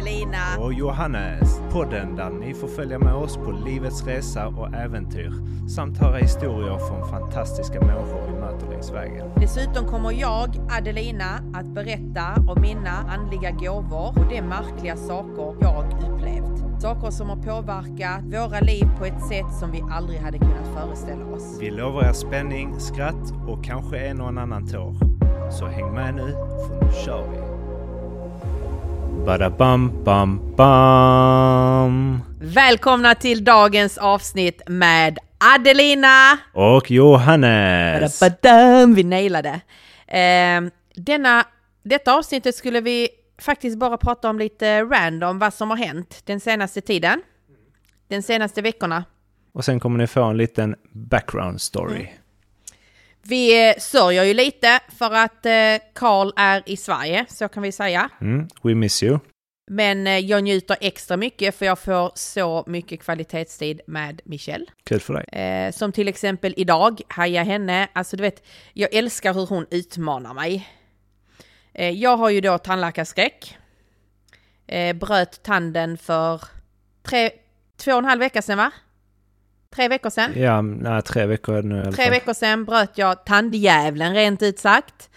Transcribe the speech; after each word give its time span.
Adelina. 0.00 0.58
och 0.58 0.72
Johannes. 0.72 1.60
Podden 1.72 2.16
där 2.16 2.30
ni 2.30 2.54
får 2.54 2.68
följa 2.68 2.98
med 2.98 3.14
oss 3.14 3.36
på 3.36 3.50
livets 3.50 4.06
resa 4.06 4.48
och 4.48 4.74
äventyr 4.74 5.32
samt 5.68 5.98
höra 5.98 6.16
historier 6.16 6.78
från 6.78 7.10
fantastiska 7.10 7.80
människor 7.80 8.22
vi 8.26 8.40
möter 8.40 8.70
längs 8.70 8.90
vägen. 8.92 9.30
Dessutom 9.36 9.86
kommer 9.86 10.12
jag, 10.12 10.48
Adelina, 10.78 11.34
att 11.54 11.66
berätta 11.66 12.34
om 12.48 12.60
mina 12.60 12.90
andliga 12.90 13.50
gåvor 13.50 14.08
och 14.08 14.28
de 14.28 14.42
märkliga 14.42 14.96
saker 14.96 15.56
jag 15.60 15.84
upplevt. 16.08 16.82
Saker 16.82 17.10
som 17.10 17.28
har 17.28 17.36
påverkat 17.36 18.24
våra 18.24 18.60
liv 18.60 18.84
på 18.98 19.04
ett 19.04 19.22
sätt 19.28 19.58
som 19.60 19.70
vi 19.70 19.82
aldrig 19.90 20.20
hade 20.20 20.38
kunnat 20.38 20.68
föreställa 20.74 21.24
oss. 21.24 21.56
Vi 21.60 21.70
lovar 21.70 22.04
er 22.04 22.12
spänning, 22.12 22.80
skratt 22.80 23.32
och 23.48 23.64
kanske 23.64 23.98
en 23.98 24.20
och 24.20 24.28
annan 24.28 24.66
tår. 24.66 24.94
Så 25.50 25.66
häng 25.66 25.94
med 25.94 26.14
nu, 26.14 26.32
för 26.68 26.84
nu 26.84 26.92
kör 27.04 27.30
vi! 27.30 27.49
Bada 29.10 29.50
bam 29.50 30.04
bam! 30.56 32.20
Välkomna 32.40 33.14
till 33.14 33.44
dagens 33.44 33.98
avsnitt 33.98 34.62
med 34.66 35.18
Adelina! 35.54 36.38
Och 36.52 36.90
Johannes! 36.90 38.20
Badabadam, 38.20 38.94
vi 38.94 39.04
nailade. 39.04 39.60
Eh, 40.06 40.60
denna, 40.94 41.44
detta 41.82 42.14
avsnittet 42.14 42.54
skulle 42.54 42.80
vi 42.80 43.08
faktiskt 43.40 43.78
bara 43.78 43.96
prata 43.96 44.30
om 44.30 44.38
lite 44.38 44.82
random 44.82 45.38
vad 45.38 45.54
som 45.54 45.70
har 45.70 45.76
hänt 45.76 46.22
den 46.24 46.40
senaste 46.40 46.80
tiden. 46.80 47.22
Den 48.08 48.22
senaste 48.22 48.62
veckorna. 48.62 49.04
Och 49.52 49.64
sen 49.64 49.80
kommer 49.80 49.98
ni 49.98 50.06
få 50.06 50.22
en 50.22 50.36
liten 50.36 50.76
background 50.92 51.60
story. 51.60 52.08
Vi 53.22 53.68
eh, 53.68 53.74
sörjer 53.78 54.24
ju 54.24 54.34
lite 54.34 54.80
för 54.98 55.14
att 55.14 55.46
eh, 55.46 55.52
Karl 55.94 56.32
är 56.36 56.62
i 56.66 56.76
Sverige, 56.76 57.26
så 57.28 57.48
kan 57.48 57.62
vi 57.62 57.72
säga. 57.72 58.10
Mm, 58.20 58.48
we 58.62 58.74
miss 58.74 59.02
you. 59.02 59.18
Men 59.70 60.06
eh, 60.06 60.18
jag 60.18 60.44
njuter 60.44 60.76
extra 60.80 61.16
mycket 61.16 61.54
för 61.54 61.66
jag 61.66 61.78
får 61.78 62.12
så 62.14 62.64
mycket 62.66 63.00
kvalitetstid 63.00 63.80
med 63.86 64.20
Michelle. 64.24 64.66
Kul 64.84 65.00
för 65.00 65.14
dig. 65.14 65.40
Eh, 65.42 65.72
som 65.72 65.92
till 65.92 66.08
exempel 66.08 66.54
idag, 66.56 67.00
haja 67.08 67.42
henne. 67.42 67.88
Alltså 67.92 68.16
du 68.16 68.22
vet, 68.22 68.46
jag 68.72 68.94
älskar 68.94 69.34
hur 69.34 69.46
hon 69.46 69.66
utmanar 69.70 70.34
mig. 70.34 70.68
Eh, 71.74 71.90
jag 71.90 72.16
har 72.16 72.30
ju 72.30 72.40
då 72.40 72.58
tandläkarskräck. 72.58 73.56
Eh, 74.66 74.96
bröt 74.96 75.42
tanden 75.42 75.98
för 75.98 76.42
tre, 77.02 77.30
två 77.76 77.92
och 77.92 77.98
en 77.98 78.04
halv 78.04 78.20
vecka 78.20 78.42
sedan 78.42 78.58
va? 78.58 78.72
Tre 79.76 79.88
veckor 79.88 80.10
sedan. 80.10 80.32
Ja, 80.36 80.62
nej, 80.62 81.02
tre 81.02 81.26
veckor 81.26 81.62
nu 81.62 81.92
Tre 81.92 82.10
veckor 82.10 82.32
sedan 82.32 82.64
bröt 82.64 82.98
jag 82.98 83.24
tandjävlen 83.24 84.14
rent 84.14 84.42
ut 84.42 84.58
sagt. 84.58 85.10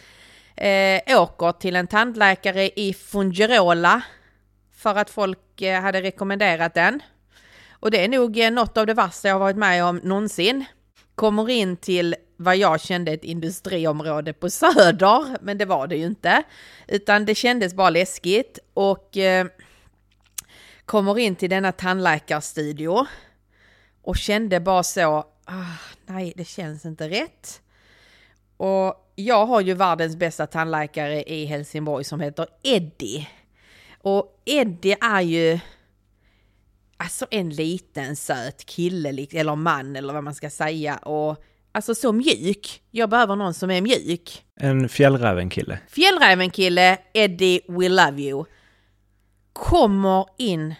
Eh, 0.55 1.21
åker 1.21 1.51
till 1.51 1.75
en 1.75 1.87
tandläkare 1.87 2.69
i 2.79 2.93
Fungirola 2.93 4.01
för 4.75 4.95
att 4.95 5.09
folk 5.09 5.61
eh, 5.61 5.81
hade 5.81 6.01
rekommenderat 6.01 6.73
den. 6.73 6.99
Och 7.79 7.91
det 7.91 8.03
är 8.03 8.07
nog 8.07 8.39
eh, 8.39 8.51
något 8.51 8.77
av 8.77 8.85
det 8.85 8.93
värsta 8.93 9.27
jag 9.27 9.39
varit 9.39 9.57
med 9.57 9.85
om 9.85 9.97
någonsin. 9.97 10.65
Kommer 11.15 11.49
in 11.49 11.77
till 11.77 12.15
vad 12.37 12.57
jag 12.57 12.81
kände 12.81 13.11
ett 13.11 13.23
industriområde 13.23 14.33
på 14.33 14.49
Söder, 14.49 15.37
men 15.41 15.57
det 15.57 15.65
var 15.65 15.87
det 15.87 15.95
ju 15.95 16.05
inte. 16.05 16.43
Utan 16.87 17.25
det 17.25 17.35
kändes 17.35 17.73
bara 17.73 17.89
läskigt 17.89 18.59
och 18.73 19.17
eh, 19.17 19.47
kommer 20.85 21.19
in 21.19 21.35
till 21.35 21.49
denna 21.49 21.71
tandläkarstudio 21.71 23.05
och 24.03 24.17
kände 24.17 24.59
bara 24.59 24.83
så, 24.83 25.25
ah, 25.45 25.77
nej 26.05 26.33
det 26.35 26.45
känns 26.45 26.85
inte 26.85 27.09
rätt. 27.09 27.61
Och 28.57 29.11
jag 29.15 29.45
har 29.45 29.61
ju 29.61 29.73
världens 29.73 30.15
bästa 30.15 30.47
tandläkare 30.47 31.23
i 31.23 31.45
Helsingborg 31.45 32.03
som 32.03 32.19
heter 32.19 32.47
Eddie. 32.63 33.29
Och 34.01 34.41
Eddie 34.45 34.97
är 35.01 35.21
ju 35.21 35.59
alltså 36.97 37.25
en 37.31 37.49
liten 37.49 38.15
söt 38.15 38.65
kille, 38.65 39.27
eller 39.31 39.55
man 39.55 39.95
eller 39.95 40.13
vad 40.13 40.23
man 40.23 40.35
ska 40.35 40.49
säga. 40.49 40.97
Och 40.97 41.43
alltså 41.71 41.95
så 41.95 42.11
mjuk. 42.11 42.81
Jag 42.91 43.09
behöver 43.09 43.35
någon 43.35 43.53
som 43.53 43.71
är 43.71 43.81
mjuk. 43.81 44.43
En 44.55 44.89
fjällrävenkille. 44.89 45.79
Fjällräven-kille, 45.87 46.97
Eddie 47.13 47.61
We 47.67 47.89
Love 47.89 48.21
You, 48.21 48.45
kommer 49.53 50.25
in 50.37 50.75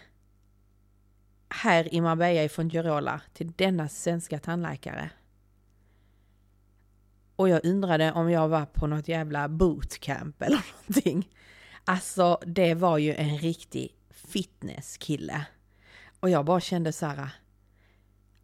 här 1.53 1.93
i 1.93 2.01
Marbella 2.01 2.43
ifrån 2.43 2.69
Girola 2.69 3.21
till 3.33 3.51
denna 3.55 3.89
svenska 3.89 4.39
tandläkare. 4.39 5.09
Och 7.35 7.49
jag 7.49 7.65
undrade 7.65 8.11
om 8.11 8.31
jag 8.31 8.47
var 8.47 8.65
på 8.65 8.87
något 8.87 9.07
jävla 9.07 9.47
bootcamp 9.47 10.41
eller 10.41 10.65
någonting. 10.73 11.29
Alltså 11.85 12.39
det 12.45 12.73
var 12.73 12.97
ju 12.97 13.13
en 13.15 13.37
riktig 13.37 13.95
fitnesskille. 14.09 15.45
Och 16.19 16.29
jag 16.29 16.45
bara 16.45 16.59
kände 16.59 16.93
så 16.93 17.05
här. 17.05 17.29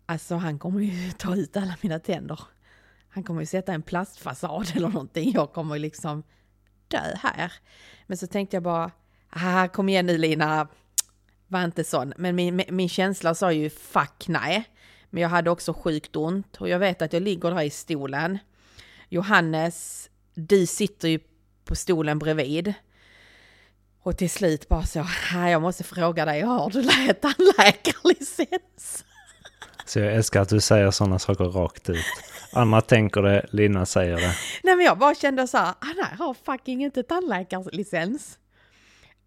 Alltså 0.06 0.36
han 0.36 0.60
kommer 0.60 0.82
ju 0.82 1.12
ta 1.18 1.36
ut 1.36 1.58
alla 1.58 1.76
mina 1.82 2.00
tänder. 2.00 2.40
Han 3.10 3.24
kommer 3.24 3.42
ju 3.42 3.46
sätta 3.46 3.74
en 3.74 3.82
plastfasad 3.82 4.72
eller 4.76 4.90
någonting. 4.90 5.32
Jag 5.32 5.54
kommer 5.54 5.76
ju 5.76 5.82
liksom 5.82 6.24
dö 6.88 7.16
här. 7.16 7.54
Men 8.08 8.18
så 8.18 8.28
tänkte 8.28 8.56
jag 8.56 8.64
bara, 8.64 8.92
ah, 9.30 9.68
kom 9.68 9.90
igen 9.90 10.06
nu 10.06 10.18
Lina, 10.18 10.68
var 11.50 11.64
inte 11.64 11.84
sån. 11.84 12.14
Men 12.18 12.36
min, 12.36 12.64
min 12.70 12.90
känsla 12.90 13.36
sa 13.36 13.52
ju 13.52 13.70
fuck 13.70 14.28
nej. 14.28 14.64
Men 15.10 15.22
jag 15.24 15.30
hade 15.30 15.50
också 15.50 15.74
sjukt 15.74 16.16
ont 16.16 16.58
och 16.58 16.70
jag 16.70 16.80
vet 16.80 17.02
att 17.02 17.14
jag 17.14 17.22
ligger 17.24 17.52
där 17.52 17.62
i 17.62 17.70
stolen. 17.70 18.38
Johannes, 19.10 20.10
du 20.34 20.66
sitter 20.66 21.08
ju 21.08 21.20
på 21.66 21.76
stolen 21.76 22.20
bredvid. 22.20 22.74
Och 24.02 24.18
till 24.18 24.30
slut 24.30 24.68
bara 24.70 24.84
så, 24.86 25.06
"Ah, 25.36 25.50
jag 25.50 25.62
måste 25.62 25.84
fråga 25.84 26.26
dig, 26.26 26.42
har 26.42 26.70
du 26.70 26.84
tandläkarlicens? 27.14 29.06
Så 29.86 30.00
jag 30.00 30.14
älskar 30.14 30.42
att 30.42 30.50
du 30.50 30.62
säger 30.62 30.92
sådana 30.92 31.20
saker 31.20 31.44
rakt 31.44 31.90
ut. 31.90 32.06
Andra 32.54 32.82
tänker 32.82 33.22
det, 33.22 33.46
Lina 33.52 33.86
säger 33.86 34.16
det. 34.16 34.36
Nej 34.64 34.76
men 34.76 34.86
jag 34.86 34.98
bara 34.98 35.16
kände 35.16 35.48
så 35.48 35.58
här, 35.58 35.74
han 35.80 35.96
här 36.04 36.18
har 36.18 36.34
fucking 36.34 36.84
inte 36.84 37.04
tandläkarlicens. 37.04 38.38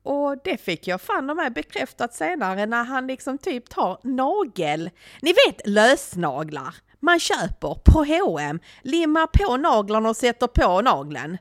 Och 0.02 0.36
det 0.44 0.56
fick 0.56 0.86
jag 0.86 1.00
fan 1.00 1.26
de 1.26 1.36
med 1.36 1.52
bekräftat 1.52 2.14
senare 2.14 2.66
när 2.66 2.84
han 2.84 3.06
liksom 3.06 3.38
typ 3.38 3.68
tar 3.68 3.98
nagel. 4.02 4.90
Ni 5.20 5.32
vet 5.32 5.66
lösnaglar 5.66 6.74
man 7.02 7.20
köper 7.20 7.74
på 7.74 8.04
H&M, 8.04 8.60
limmar 8.82 9.26
på 9.26 9.56
naglarna 9.56 10.08
och 10.08 10.16
sätter 10.16 10.46
på 10.46 10.80
nageln. 10.80 11.38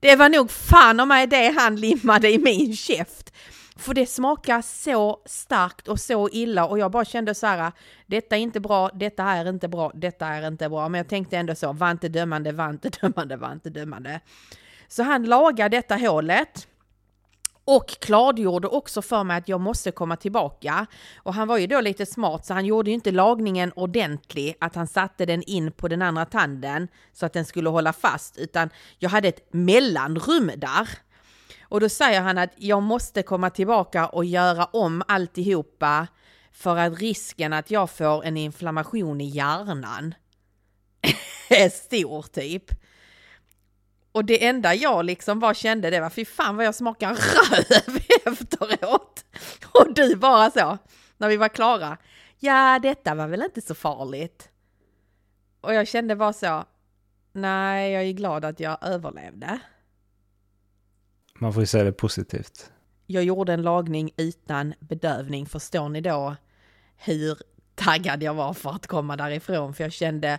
Det 0.00 0.16
var 0.16 0.28
nog 0.28 0.50
fan 0.50 1.00
om 1.00 1.08
mig 1.08 1.26
det 1.26 1.54
han 1.58 1.76
limmade 1.76 2.30
i 2.30 2.38
min 2.38 2.76
käft. 2.76 3.32
För 3.76 3.94
det 3.94 4.06
smakar 4.06 4.62
så 4.62 5.22
starkt 5.26 5.88
och 5.88 6.00
så 6.00 6.28
illa 6.28 6.66
och 6.66 6.78
jag 6.78 6.90
bara 6.90 7.04
kände 7.04 7.34
så 7.34 7.46
här, 7.46 7.72
detta 8.06 8.36
är 8.36 8.40
inte 8.40 8.60
bra, 8.60 8.90
detta 8.94 9.24
är 9.24 9.48
inte 9.48 9.68
bra, 9.68 9.90
detta 9.94 10.26
är 10.26 10.46
inte 10.48 10.68
bra. 10.68 10.88
Men 10.88 10.98
jag 10.98 11.08
tänkte 11.08 11.36
ändå 11.36 11.54
så, 11.54 11.72
var 11.72 11.90
inte 11.90 12.08
dömande, 12.08 12.52
var 12.52 12.70
inte 12.70 12.88
dömande, 12.88 13.36
var 13.36 13.52
inte 13.52 13.70
dömande. 13.70 14.20
Så 14.88 15.02
han 15.02 15.24
lagade 15.24 15.76
detta 15.76 15.96
hålet 15.96 16.68
och 17.64 17.88
klargjorde 17.88 18.68
också 18.68 19.02
för 19.02 19.24
mig 19.24 19.38
att 19.38 19.48
jag 19.48 19.60
måste 19.60 19.90
komma 19.90 20.16
tillbaka. 20.16 20.86
Och 21.16 21.34
han 21.34 21.48
var 21.48 21.58
ju 21.58 21.66
då 21.66 21.80
lite 21.80 22.06
smart 22.06 22.46
så 22.46 22.54
han 22.54 22.66
gjorde 22.66 22.90
ju 22.90 22.94
inte 22.94 23.10
lagningen 23.10 23.72
ordentlig, 23.76 24.56
att 24.60 24.74
han 24.74 24.86
satte 24.86 25.26
den 25.26 25.42
in 25.42 25.72
på 25.72 25.88
den 25.88 26.02
andra 26.02 26.24
tanden 26.24 26.88
så 27.12 27.26
att 27.26 27.32
den 27.32 27.44
skulle 27.44 27.68
hålla 27.68 27.92
fast, 27.92 28.38
utan 28.38 28.70
jag 28.98 29.10
hade 29.10 29.28
ett 29.28 29.48
mellanrum 29.52 30.50
där. 30.56 30.88
Och 31.62 31.80
då 31.80 31.88
säger 31.88 32.20
han 32.20 32.38
att 32.38 32.50
jag 32.56 32.82
måste 32.82 33.22
komma 33.22 33.50
tillbaka 33.50 34.06
och 34.06 34.24
göra 34.24 34.64
om 34.64 35.02
alltihopa 35.08 36.06
för 36.52 36.76
att 36.76 37.00
risken 37.00 37.52
att 37.52 37.70
jag 37.70 37.90
får 37.90 38.24
en 38.24 38.36
inflammation 38.36 39.20
i 39.20 39.28
hjärnan 39.28 40.14
är 41.48 41.68
stor 41.68 42.22
typ. 42.22 42.64
Och 44.12 44.24
det 44.24 44.46
enda 44.46 44.74
jag 44.74 45.04
liksom 45.04 45.40
bara 45.40 45.54
kände 45.54 45.90
det 45.90 46.00
var 46.00 46.10
fy 46.10 46.24
fan 46.24 46.56
vad 46.56 46.66
jag 46.66 46.74
smakar 46.74 47.14
röv 47.14 47.98
efteråt. 48.32 49.24
Och 49.74 49.94
du 49.94 50.16
bara 50.16 50.50
så, 50.50 50.78
när 51.16 51.28
vi 51.28 51.36
var 51.36 51.48
klara. 51.48 51.96
Ja, 52.38 52.78
detta 52.82 53.14
var 53.14 53.28
väl 53.28 53.42
inte 53.42 53.60
så 53.60 53.74
farligt. 53.74 54.48
Och 55.60 55.74
jag 55.74 55.88
kände 55.88 56.16
bara 56.16 56.32
så, 56.32 56.64
nej, 57.32 57.92
jag 57.92 58.02
är 58.02 58.12
glad 58.12 58.44
att 58.44 58.60
jag 58.60 58.78
överlevde. 58.82 59.58
Man 61.38 61.52
får 61.52 61.62
ju 61.62 61.66
säga 61.66 61.84
det 61.84 61.92
positivt. 61.92 62.70
Jag 63.06 63.24
gjorde 63.24 63.52
en 63.52 63.62
lagning 63.62 64.10
utan 64.16 64.74
bedövning. 64.80 65.46
Förstår 65.46 65.88
ni 65.88 66.00
då 66.00 66.36
hur 66.96 67.38
taggad 67.74 68.22
jag 68.22 68.34
var 68.34 68.54
för 68.54 68.70
att 68.70 68.86
komma 68.86 69.16
därifrån? 69.16 69.74
För 69.74 69.84
jag 69.84 69.92
kände 69.92 70.38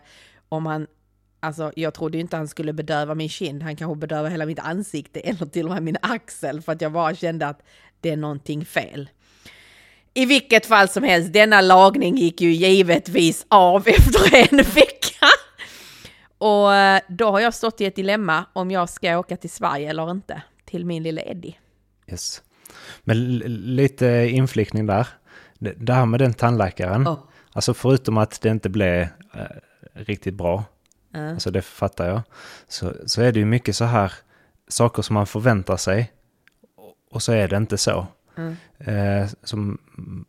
om 0.50 0.66
han, 0.66 0.88
alltså 1.44 1.72
jag 1.76 1.94
trodde 1.94 2.18
inte 2.18 2.38
han 2.38 2.48
skulle 2.48 2.74
bedöva 2.74 3.16
min 3.16 3.30
kind. 3.30 3.64
Han 3.64 3.76
kanske 3.76 4.00
bedöva 4.00 4.30
hela 4.30 4.46
mitt 4.46 4.60
ansikte 4.60 5.20
eller 5.24 5.46
till 5.46 5.66
och 5.66 5.72
med 5.72 5.84
min 5.84 5.98
axel 6.02 6.62
för 6.62 6.72
att 6.72 6.82
jag 6.82 6.92
bara 6.92 7.16
kände 7.16 7.48
att 7.48 7.62
det 8.02 8.10
är 8.10 8.18
någonting 8.18 8.66
fel. 8.66 9.10
I 10.14 10.26
vilket 10.26 10.66
fall 10.66 10.90
som 10.90 11.04
helst, 11.04 11.34
denna 11.34 11.62
lagning 11.62 12.18
gick 12.18 12.42
ju 12.42 12.52
givetvis 12.52 13.46
av 13.48 13.88
efter 13.88 14.36
en 14.36 14.58
vecka. 14.58 15.28
Och 16.38 16.76
eh, 16.76 17.02
då 17.08 17.32
har 17.32 17.40
jag 17.40 17.54
stått 17.54 17.82
i 17.82 17.86
ett 17.86 17.96
dilemma 17.96 18.46
om 18.54 18.72
jag 18.72 18.90
ska 18.90 19.18
åka 19.18 19.38
till 19.38 19.50
Sverige 19.50 19.90
eller 19.90 20.12
inte, 20.12 20.42
till 20.66 20.86
min 20.86 21.04
lilla 21.04 21.22
Eddie. 21.22 21.60
Yes. 22.08 22.42
Men 23.04 23.38
lite 23.76 24.08
inflikning 24.32 24.86
där. 24.86 25.08
Det, 25.60 25.74
det 25.78 25.94
här 25.94 26.06
med 26.06 26.20
den 26.20 26.34
tandläkaren. 26.34 27.08
Oh. 27.08 27.20
Alltså 27.54 27.74
förutom 27.74 28.18
att 28.18 28.42
det 28.42 28.50
inte 28.50 28.70
blev 28.70 29.02
eh, 29.02 29.08
riktigt 29.94 30.34
bra. 30.34 30.64
Mm. 31.14 31.34
Alltså 31.34 31.52
det 31.52 31.62
fattar 31.62 32.08
jag. 32.10 32.22
Så, 32.68 32.94
så 33.06 33.22
är 33.22 33.32
det 33.32 33.40
ju 33.40 33.46
mycket 33.46 33.76
så 33.76 33.86
här 33.86 34.14
saker 34.68 35.02
som 35.02 35.14
man 35.14 35.28
förväntar 35.28 35.78
sig. 35.78 36.12
Och 37.12 37.24
så 37.24 37.32
är 37.32 37.48
det 37.48 37.58
inte 37.58 37.78
så. 37.78 38.08
Mm. 38.38 38.56
Eh, 38.78 39.30
som 39.44 39.78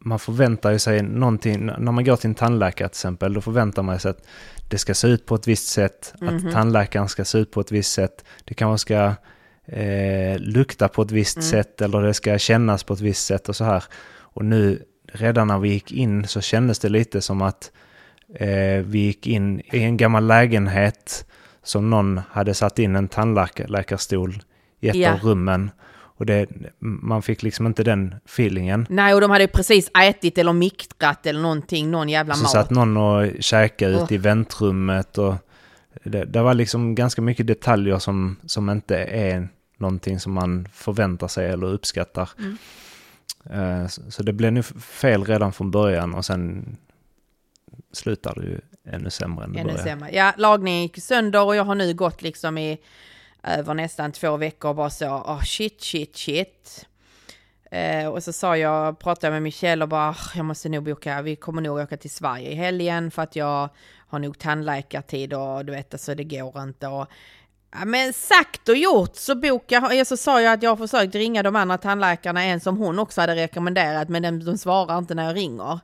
man 0.00 0.18
förväntar 0.18 0.70
ju 0.70 0.78
sig 0.78 1.02
någonting, 1.02 1.66
när 1.66 1.92
man 1.92 2.04
går 2.04 2.16
till 2.16 2.28
en 2.30 2.34
tandläkare 2.34 2.88
till 2.88 2.96
exempel, 2.96 3.34
då 3.34 3.40
förväntar 3.40 3.82
man 3.82 3.98
sig 4.00 4.10
att 4.10 4.26
det 4.70 4.78
ska 4.78 4.94
se 4.94 5.08
ut 5.08 5.26
på 5.26 5.34
ett 5.34 5.48
visst 5.48 5.68
sätt, 5.68 6.14
Mhm. 6.20 6.36
att 6.46 6.52
tandläkaren 6.52 7.08
ska 7.08 7.24
se 7.24 7.38
ut 7.38 7.50
på 7.50 7.60
ett 7.60 7.72
visst 7.72 7.92
sätt, 7.92 8.24
det 8.44 8.54
kanske 8.54 8.82
ska 8.82 9.14
eh, 9.66 10.38
lukta 10.38 10.88
på 10.88 11.02
ett 11.02 11.10
visst 11.10 11.36
Mm. 11.36 11.48
sätt 11.50 11.80
eller 11.80 12.02
det 12.02 12.14
ska 12.14 12.38
kännas 12.38 12.84
på 12.84 12.94
ett 12.94 13.00
visst 13.00 13.26
sätt 13.26 13.48
och 13.48 13.56
så 13.56 13.64
här. 13.64 13.84
Och 14.16 14.44
nu, 14.44 14.82
redan 15.12 15.48
när 15.48 15.58
vi 15.58 15.68
gick 15.68 15.92
in 15.92 16.26
så 16.28 16.40
kändes 16.40 16.78
det 16.78 16.88
lite 16.88 17.20
som 17.20 17.42
att 17.42 17.70
eh, 18.34 18.82
vi 18.84 18.98
gick 18.98 19.26
in 19.26 19.60
i 19.60 19.82
en 19.82 19.96
gammal 19.96 20.26
lägenhet 20.26 21.26
som 21.62 21.90
någon 21.90 22.20
hade 22.30 22.54
satt 22.54 22.78
in 22.78 22.96
en 22.96 23.08
tandläkarstol 23.08 24.42
i 24.80 24.88
ett 24.88 24.94
Ja. 24.96 25.12
av 25.12 25.18
rummen. 25.20 25.70
Och 26.16 26.26
det, 26.26 26.46
man 26.78 27.22
fick 27.22 27.42
liksom 27.42 27.66
inte 27.66 27.82
den 27.82 28.14
feelingen. 28.24 28.86
Nej, 28.90 29.14
och 29.14 29.20
de 29.20 29.30
hade 29.30 29.46
precis 29.46 29.90
ätit 30.08 30.38
eller 30.38 30.52
miktrat 30.52 31.26
eller 31.26 31.40
någonting, 31.40 31.90
någon 31.90 32.08
jävla 32.08 32.34
Så 32.34 32.42
mat. 32.42 32.50
satt 32.52 32.70
någon 32.70 32.96
och 32.96 33.26
käkade 33.40 33.96
Åh. 33.96 34.02
ute 34.04 34.14
i 34.14 34.18
väntrummet 34.18 35.18
och 35.18 35.34
det, 36.04 36.24
det 36.24 36.42
var 36.42 36.54
liksom 36.54 36.94
ganska 36.94 37.22
mycket 37.22 37.46
detaljer 37.46 37.98
som, 37.98 38.36
som 38.46 38.70
inte 38.70 38.96
är 38.96 39.48
någonting 39.78 40.20
som 40.20 40.32
man 40.32 40.68
förväntar 40.72 41.28
sig 41.28 41.50
eller 41.50 41.66
uppskattar. 41.66 42.30
Mm. 42.38 42.56
Eh, 43.50 43.86
Så, 43.88 44.02
så 44.10 44.22
det 44.22 44.32
blev 44.32 44.52
nu 44.52 44.62
fel 44.80 45.24
redan 45.24 45.52
från 45.52 45.70
början 45.70 46.14
och 46.14 46.24
sen 46.24 46.76
slutar 47.94 48.34
det 48.34 48.42
ju 48.46 48.60
ännu 48.88 49.10
sämre 49.10 49.44
än 49.44 49.52
det 49.52 49.58
Ännu 49.60 49.72
började. 49.72 49.90
sämre. 49.90 50.10
Ja, 50.12 50.32
lagningen 50.36 50.82
gick 50.82 51.02
sönder 51.02 51.44
och 51.44 51.56
jag 51.56 51.64
har 51.64 51.74
nu 51.74 51.94
gått 51.94 52.22
liksom 52.22 52.58
i 52.58 52.78
över 53.42 53.74
nästan 53.74 54.12
två 54.12 54.36
veckor 54.36 54.68
och 54.68 54.76
bara 54.76 54.90
så, 54.90 55.06
oh 55.06 55.42
shit, 55.42 55.82
shit, 55.82 56.16
shit. 56.16 56.86
Eh, 57.70 58.06
och 58.08 58.22
så 58.22 58.32
sa 58.32 58.56
jag, 58.56 58.98
pratade 58.98 59.32
med 59.32 59.42
Michelle 59.42 59.82
och 59.84 59.88
bara, 59.88 60.08
"Ah, 60.10 60.16
jag 60.34 60.44
måste 60.44 60.68
nog 60.68 60.84
boka, 60.84 61.22
vi 61.22 61.36
kommer 61.36 61.62
nog 61.62 61.78
åka 61.78 61.96
till 61.96 62.10
Sverige 62.10 62.50
i 62.50 62.54
helgen 62.54 63.10
för 63.10 63.22
att 63.22 63.36
jag 63.36 63.68
har 64.08 64.18
nog 64.18 64.38
tandläkartid 64.38 65.32
och 65.34 65.64
du 65.64 65.72
vet, 65.72 65.94
alltså 65.94 66.14
det 66.14 66.24
går 66.24 66.62
inte. 66.62 66.86
Och, 66.86 67.06
ja, 67.72 67.84
men 67.84 68.12
sagt 68.12 68.68
och 68.68 68.76
gjort 68.76 69.16
så 69.16 69.34
bokade 69.34 69.94
jag, 69.94 70.06
så 70.06 70.16
sa 70.16 70.40
jag 70.40 70.52
att 70.52 70.62
jag 70.62 70.70
har 70.70 70.76
försökt 70.76 71.14
ringa 71.14 71.42
de 71.42 71.56
andra 71.56 71.78
tandläkarna, 71.78 72.42
en 72.44 72.60
som 72.60 72.76
hon 72.76 72.98
också 72.98 73.20
hade 73.20 73.34
rekommenderat, 73.34 74.08
men 74.08 74.22
de, 74.22 74.44
de 74.44 74.58
svarar 74.58 74.98
inte 74.98 75.14
när 75.14 75.24
jag 75.24 75.36
ringer. 75.36 75.80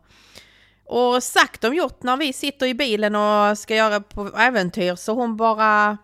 Och 0.93 1.23
sagt 1.23 1.65
och 1.65 1.75
gjort 1.75 2.03
när 2.03 2.17
vi 2.17 2.33
sitter 2.33 2.67
i 2.67 2.75
bilen 2.75 3.17
och 3.17 3.59
ska 3.59 3.75
göra 3.75 4.01
på 4.01 4.31
äventyr 4.39 4.95
så 4.95 5.15
hon 5.15 5.37
bara 5.37 5.99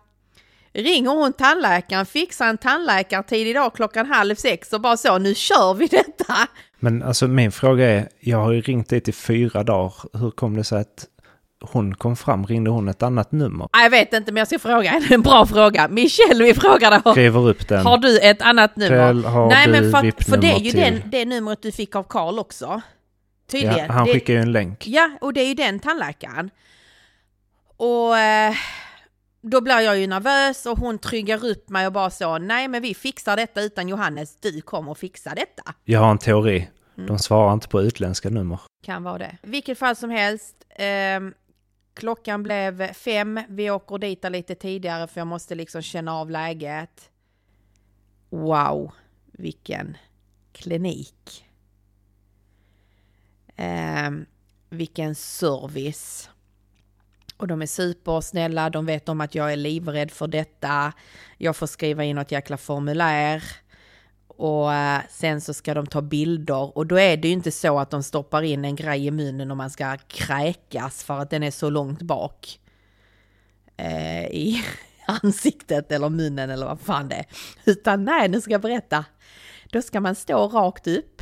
ringer 0.73 1.09
hon 1.09 1.33
tandläkaren, 1.33 2.05
fixar 2.05 2.47
en 2.47 2.57
tandläkartid 2.57 3.47
idag 3.47 3.73
klockan 3.75 4.05
halv 4.05 4.35
sex 4.35 4.73
och 4.73 4.81
bara 4.81 4.97
så, 4.97 5.17
nu 5.17 5.35
kör 5.35 5.73
vi 5.73 5.87
detta. 5.87 6.35
Men 6.79 7.03
alltså 7.03 7.27
min 7.27 7.51
fråga 7.51 7.85
är, 7.89 8.09
jag 8.19 8.37
har 8.37 8.51
ju 8.51 8.61
ringt 8.61 8.89
dit 8.89 9.07
i 9.07 9.11
fyra 9.11 9.63
dagar. 9.63 9.93
Hur 10.17 10.31
kom 10.31 10.57
det 10.57 10.63
sig 10.63 10.81
att 10.81 11.05
hon 11.61 11.95
kom 11.95 12.15
fram? 12.15 12.45
Ringde 12.45 12.69
hon 12.69 12.87
ett 12.89 13.03
annat 13.03 13.31
nummer? 13.31 13.67
Jag 13.73 13.89
vet 13.89 14.13
inte 14.13 14.31
men 14.31 14.41
jag 14.41 14.47
ska 14.47 14.59
fråga 14.59 14.89
henne, 14.89 15.05
en 15.09 15.21
bra 15.21 15.45
fråga. 15.45 15.87
Michelle 15.87 16.43
vi 16.43 16.53
frågade 16.53 17.01
har, 17.05 17.11
Skriver 17.11 17.49
upp 17.49 17.67
den. 17.67 17.85
har 17.85 17.97
du 17.97 18.19
ett 18.19 18.41
annat 18.41 18.75
nummer? 18.75 18.89
Kväll, 18.89 19.25
har 19.25 19.47
Nej 19.49 19.65
du 19.65 19.71
men 19.71 19.91
för, 19.91 20.23
för 20.29 20.37
det 20.37 20.51
är 20.51 20.59
ju 20.59 20.71
den, 20.71 21.01
till? 21.01 21.11
det 21.11 21.25
numret 21.25 21.61
du 21.61 21.71
fick 21.71 21.95
av 21.95 22.03
Karl 22.03 22.39
också. 22.39 22.81
Tydligen. 23.47 23.77
Ja, 23.77 23.93
han 23.93 24.05
det, 24.05 24.13
skickar 24.13 24.33
ju 24.33 24.39
en 24.39 24.51
länk. 24.51 24.87
Ja, 24.87 25.11
och 25.21 25.33
det 25.33 25.41
är 25.41 25.47
ju 25.47 25.53
den 25.53 25.79
tandläkaren. 25.79 26.49
Och 27.77 28.17
eh, 28.17 28.53
då 29.41 29.61
blir 29.61 29.79
jag 29.79 29.99
ju 29.99 30.07
nervös 30.07 30.65
och 30.65 30.77
hon 30.77 30.99
tryggar 30.99 31.45
upp 31.45 31.69
mig 31.69 31.87
och 31.87 31.93
bara 31.93 32.09
så, 32.09 32.37
nej 32.37 32.67
men 32.67 32.81
vi 32.81 32.93
fixar 32.93 33.35
detta 33.35 33.61
utan 33.61 33.87
Johannes, 33.87 34.37
du 34.41 34.61
kommer 34.61 34.91
att 34.91 34.97
fixa 34.97 35.35
detta. 35.35 35.73
Jag 35.83 35.99
har 35.99 36.11
en 36.11 36.17
teori. 36.17 36.69
Mm. 36.97 37.07
De 37.07 37.19
svarar 37.19 37.53
inte 37.53 37.67
på 37.67 37.81
utländska 37.81 38.29
nummer. 38.29 38.59
Kan 38.83 39.03
vara 39.03 39.17
det. 39.17 39.37
Vilket 39.41 39.77
fall 39.77 39.95
som 39.95 40.09
helst, 40.09 40.55
ehm, 40.69 41.33
klockan 41.93 42.43
blev 42.43 42.93
fem, 42.93 43.39
vi 43.49 43.69
åker 43.71 43.97
dit 43.97 44.25
lite 44.31 44.55
tidigare 44.55 45.07
för 45.07 45.19
jag 45.19 45.27
måste 45.27 45.55
liksom 45.55 45.81
känna 45.81 46.13
av 46.13 46.29
läget. 46.29 47.09
Wow, 48.29 48.91
vilken 49.31 49.97
klinik 50.51 51.46
eh, 53.57 54.11
vilken 54.69 55.15
service. 55.15 56.29
Och 57.37 57.47
de 57.47 57.61
är 57.61 57.65
supersnälla, 57.65 58.69
de 58.69 58.85
vet 58.85 59.09
om 59.09 59.21
att 59.21 59.35
jag 59.35 59.51
är 59.51 59.55
livrädd 59.55 60.11
för 60.11 60.27
detta. 60.27 60.93
Jag 61.37 61.55
får 61.55 61.67
skriva 61.67 62.03
in 62.03 62.15
något 62.15 62.31
jäkla 62.31 62.57
formulär. 62.57 63.43
Och 64.27 64.73
eh, 64.73 65.01
sen 65.09 65.41
så 65.41 65.53
ska 65.53 65.73
de 65.73 65.87
ta 65.87 66.01
bilder 66.01 66.77
och 66.77 66.87
då 66.87 66.99
är 66.99 67.17
det 67.17 67.27
ju 67.27 67.33
inte 67.33 67.51
så 67.51 67.79
att 67.79 67.89
de 67.89 68.03
stoppar 68.03 68.41
in 68.41 68.65
en 68.65 68.75
grej 68.75 69.05
i 69.05 69.11
munnen 69.11 69.51
om 69.51 69.57
man 69.57 69.69
ska 69.69 69.97
kräkas 69.97 71.03
för 71.03 71.19
att 71.19 71.29
den 71.29 71.43
är 71.43 71.51
så 71.51 71.69
långt 71.69 72.01
bak 72.01 72.59
eh, 73.77 74.25
i 74.25 74.63
ansiktet 75.07 75.91
eller 75.91 76.09
munnen 76.09 76.49
eller 76.49 76.65
vad 76.65 76.79
fan 76.79 77.09
det 77.09 77.15
är. 77.15 77.25
Utan 77.65 78.05
nej, 78.05 78.29
nu 78.29 78.41
ska 78.41 78.51
jag 78.51 78.61
berätta. 78.61 79.05
Då 79.71 79.81
ska 79.81 80.01
man 80.01 80.15
stå 80.15 80.47
rakt 80.47 80.87
upp 80.87 81.21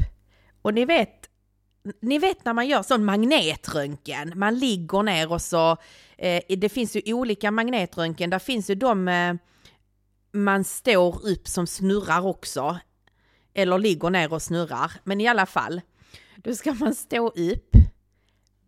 och 0.62 0.74
ni 0.74 0.86
vet, 0.86 1.25
ni 2.02 2.20
vet 2.20 2.46
när 2.46 2.54
man 2.54 2.68
gör 2.68 2.84
sån 2.84 3.06
magnetröntgen, 3.06 4.34
man 4.36 4.60
ligger 4.60 5.04
ner 5.04 5.32
och 5.32 5.42
så, 5.42 5.78
eh, 6.18 6.42
det 6.58 6.70
finns 6.70 6.96
ju 6.96 7.14
olika 7.14 7.52
magnetröntgen, 7.52 8.30
där 8.30 8.40
finns 8.40 8.70
ju 8.70 8.76
de 8.76 9.08
eh, 9.08 9.34
man 10.36 10.64
står 10.64 11.28
upp 11.28 11.48
som 11.48 11.68
snurrar 11.68 12.26
också. 12.26 12.80
Eller 13.54 13.78
ligger 13.78 14.10
ner 14.10 14.34
och 14.34 14.42
snurrar. 14.42 14.92
Men 15.04 15.22
i 15.22 15.28
alla 15.28 15.46
fall, 15.46 15.82
då 16.36 16.56
ska 16.56 16.74
man 16.74 16.96
stå 16.96 17.28
upp, 17.28 17.76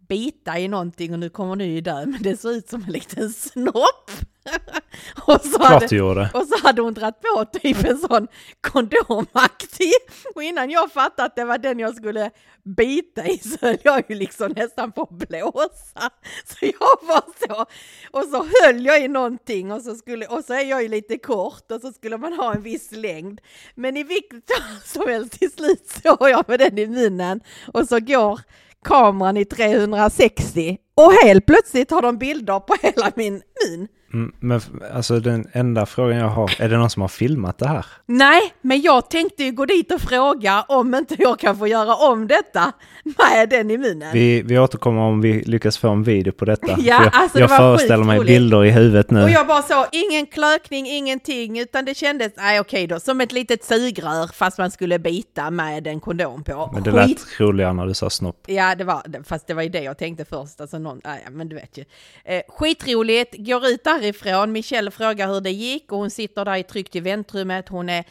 bita 0.07 0.59
i 0.59 0.67
någonting 0.67 1.13
och 1.13 1.19
nu 1.19 1.29
kommer 1.29 1.55
du 1.55 1.65
ju 1.65 1.81
dö, 1.81 2.05
men 2.05 2.23
det 2.23 2.37
ser 2.37 2.51
ut 2.51 2.69
som 2.69 2.83
en 2.83 2.91
liten 2.91 3.29
snopp. 3.29 4.11
och, 5.25 5.41
så 5.41 5.63
hade, 5.63 6.29
och 6.33 6.47
så 6.47 6.67
hade 6.67 6.81
hon 6.81 6.93
dragit 6.93 7.21
på 7.21 7.45
typ 7.45 7.83
en 7.83 7.97
sån 7.97 8.27
kondomaktig. 8.61 9.93
Och 10.35 10.43
innan 10.43 10.69
jag 10.69 10.91
fattade 10.91 11.25
att 11.25 11.35
det 11.35 11.45
var 11.45 11.57
den 11.57 11.79
jag 11.79 11.95
skulle 11.95 12.31
bita 12.63 13.27
i 13.27 13.37
så 13.37 13.57
höll 13.61 13.77
jag 13.83 14.03
ju 14.09 14.15
liksom 14.15 14.51
nästan 14.51 14.91
på 14.91 15.01
att 15.01 15.09
blåsa. 15.09 16.09
Så 16.45 16.65
jag 16.65 17.07
var 17.07 17.23
så, 17.47 17.65
och 18.11 18.23
så 18.23 18.45
höll 18.61 18.85
jag 18.85 19.03
i 19.03 19.07
någonting 19.07 19.71
och 19.71 19.81
så, 19.81 19.95
skulle, 19.95 20.25
och 20.27 20.45
så 20.45 20.53
är 20.53 20.63
jag 20.63 20.83
ju 20.83 20.89
lite 20.89 21.17
kort 21.17 21.71
och 21.71 21.81
så 21.81 21.91
skulle 21.91 22.17
man 22.17 22.33
ha 22.33 22.55
en 22.55 22.61
viss 22.61 22.91
längd. 22.91 23.41
Men 23.75 23.97
i 23.97 24.03
vilket 24.03 24.51
fall 24.51 24.81
som 24.83 25.07
helst 25.07 25.39
till 25.39 25.51
slut 25.51 25.89
står 25.89 26.29
jag 26.29 26.49
med 26.49 26.59
den 26.59 26.77
i 26.77 26.87
munnen 26.87 27.41
och 27.73 27.87
så 27.87 27.99
går 27.99 28.39
kameran 28.85 29.37
i 29.37 29.45
360 29.45 30.77
och 30.95 31.13
helt 31.13 31.45
plötsligt 31.45 31.91
har 31.91 32.01
de 32.01 32.17
bilder 32.17 32.59
på 32.59 32.75
hela 32.81 33.11
min 33.15 33.33
mun. 33.33 33.87
Mm, 34.13 34.31
Men 34.39 34.61
alltså 34.93 35.19
den 35.19 35.47
enda 35.51 35.85
frågan 35.85 36.17
jag 36.17 36.27
har, 36.29 36.55
är 36.61 36.69
det 36.69 36.77
någon 36.77 36.89
som 36.89 37.01
har 37.01 37.09
filmat 37.09 37.57
det 37.57 37.67
här? 37.67 37.85
Nej, 38.05 38.41
men 38.61 38.81
jag 38.81 39.09
tänkte 39.09 39.43
ju 39.43 39.51
gå 39.51 39.65
dit 39.65 39.91
och 39.91 40.01
fråga 40.01 40.65
om 40.67 40.95
inte 40.95 41.15
jag 41.19 41.39
kan 41.39 41.57
få 41.57 41.67
göra 41.67 41.95
om 41.95 42.27
detta 42.27 42.71
med 43.03 43.49
den 43.49 43.71
i 43.71 43.77
munnen. 43.77 44.13
Vi, 44.13 44.41
vi 44.41 44.59
återkommer 44.59 45.01
om 45.01 45.21
vi 45.21 45.41
lyckas 45.41 45.77
få 45.77 45.89
en 45.89 46.03
video 46.03 46.31
på 46.33 46.45
detta. 46.45 46.67
Ja, 46.77 47.03
jag 47.03 47.09
alltså, 47.13 47.37
det 47.37 47.41
jag 47.43 47.47
var 47.49 47.57
föreställer 47.57 48.03
mig 48.03 48.19
bilder 48.19 48.65
i 48.65 48.71
huvudet 48.71 49.11
nu. 49.11 49.23
Och 49.23 49.29
jag 49.29 49.47
bara 49.47 49.61
så, 49.61 49.85
ingen 49.91 50.25
klökning, 50.25 50.87
ingenting, 50.87 51.59
utan 51.59 51.85
det 51.85 51.95
kändes, 51.95 52.33
nej 52.37 52.59
okej 52.59 52.87
då, 52.87 52.99
som 52.99 53.21
ett 53.21 53.31
litet 53.31 53.63
sugrör 53.63 54.27
fast 54.33 54.57
man 54.57 54.71
skulle 54.71 54.99
bita 54.99 55.51
med 55.51 55.87
en 55.87 55.99
kondom 55.99 56.43
på. 56.43 56.69
Men 56.73 56.83
det 56.83 56.91
Skit- 56.91 57.07
lät 57.07 57.39
roligare 57.39 57.73
när 57.73 57.85
du 57.85 57.93
sa 57.93 58.09
snopp. 58.09 58.43
Ja, 58.47 58.75
det 58.75 58.83
var, 58.83 59.23
fast 59.23 59.47
det 59.47 59.53
var 59.53 59.63
ju 59.63 59.69
det 59.69 59.81
jag 59.81 59.97
tänkte 59.97 60.25
först. 60.25 60.61
Alltså 60.61 60.77
någon, 60.79 61.01
nej, 61.03 61.25
men 61.31 61.49
du 61.49 61.55
vet 61.55 61.77
ju. 61.77 61.85
Eh, 62.25 62.41
skitroligt, 62.49 63.35
går 63.37 63.67
ut 63.67 63.87
därifrån. 64.01 64.51
Michelle 64.51 64.91
frågar 64.91 65.27
hur 65.27 65.41
det 65.41 65.51
gick 65.51 65.91
och 65.91 65.97
hon 65.97 66.09
sitter 66.09 66.45
där 66.45 66.55
i 66.55 66.63
tryggt 66.63 66.95
i 66.95 66.99
väntrummet. 66.99 67.69
Hon 67.69 67.89
är, 67.89 68.03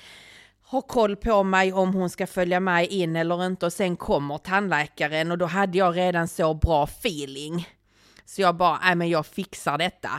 har 0.63 0.81
koll 0.83 1.17
på 1.17 1.43
mig 1.43 1.73
om 1.73 1.95
hon 1.95 2.11
ska 2.11 2.27
följa 2.27 2.61
med 2.61 2.87
in 2.89 3.17
eller 3.17 3.47
inte 3.47 3.67
och 3.67 3.73
sen 3.73 3.97
kommer 3.97 4.39
tandläkaren 4.39 5.31
och 5.31 5.39
då 5.39 5.47
hade 5.47 5.79
jag 5.79 5.97
redan 5.97 6.29
så 6.29 6.55
bra 6.55 6.85
feeling. 6.85 7.69
Så 8.25 8.43
jag 8.43 8.57
bara, 8.57 8.79
nej 8.85 8.95
men 8.95 9.09
jag 9.09 9.27
fixar 9.27 9.79
detta. 9.79 10.11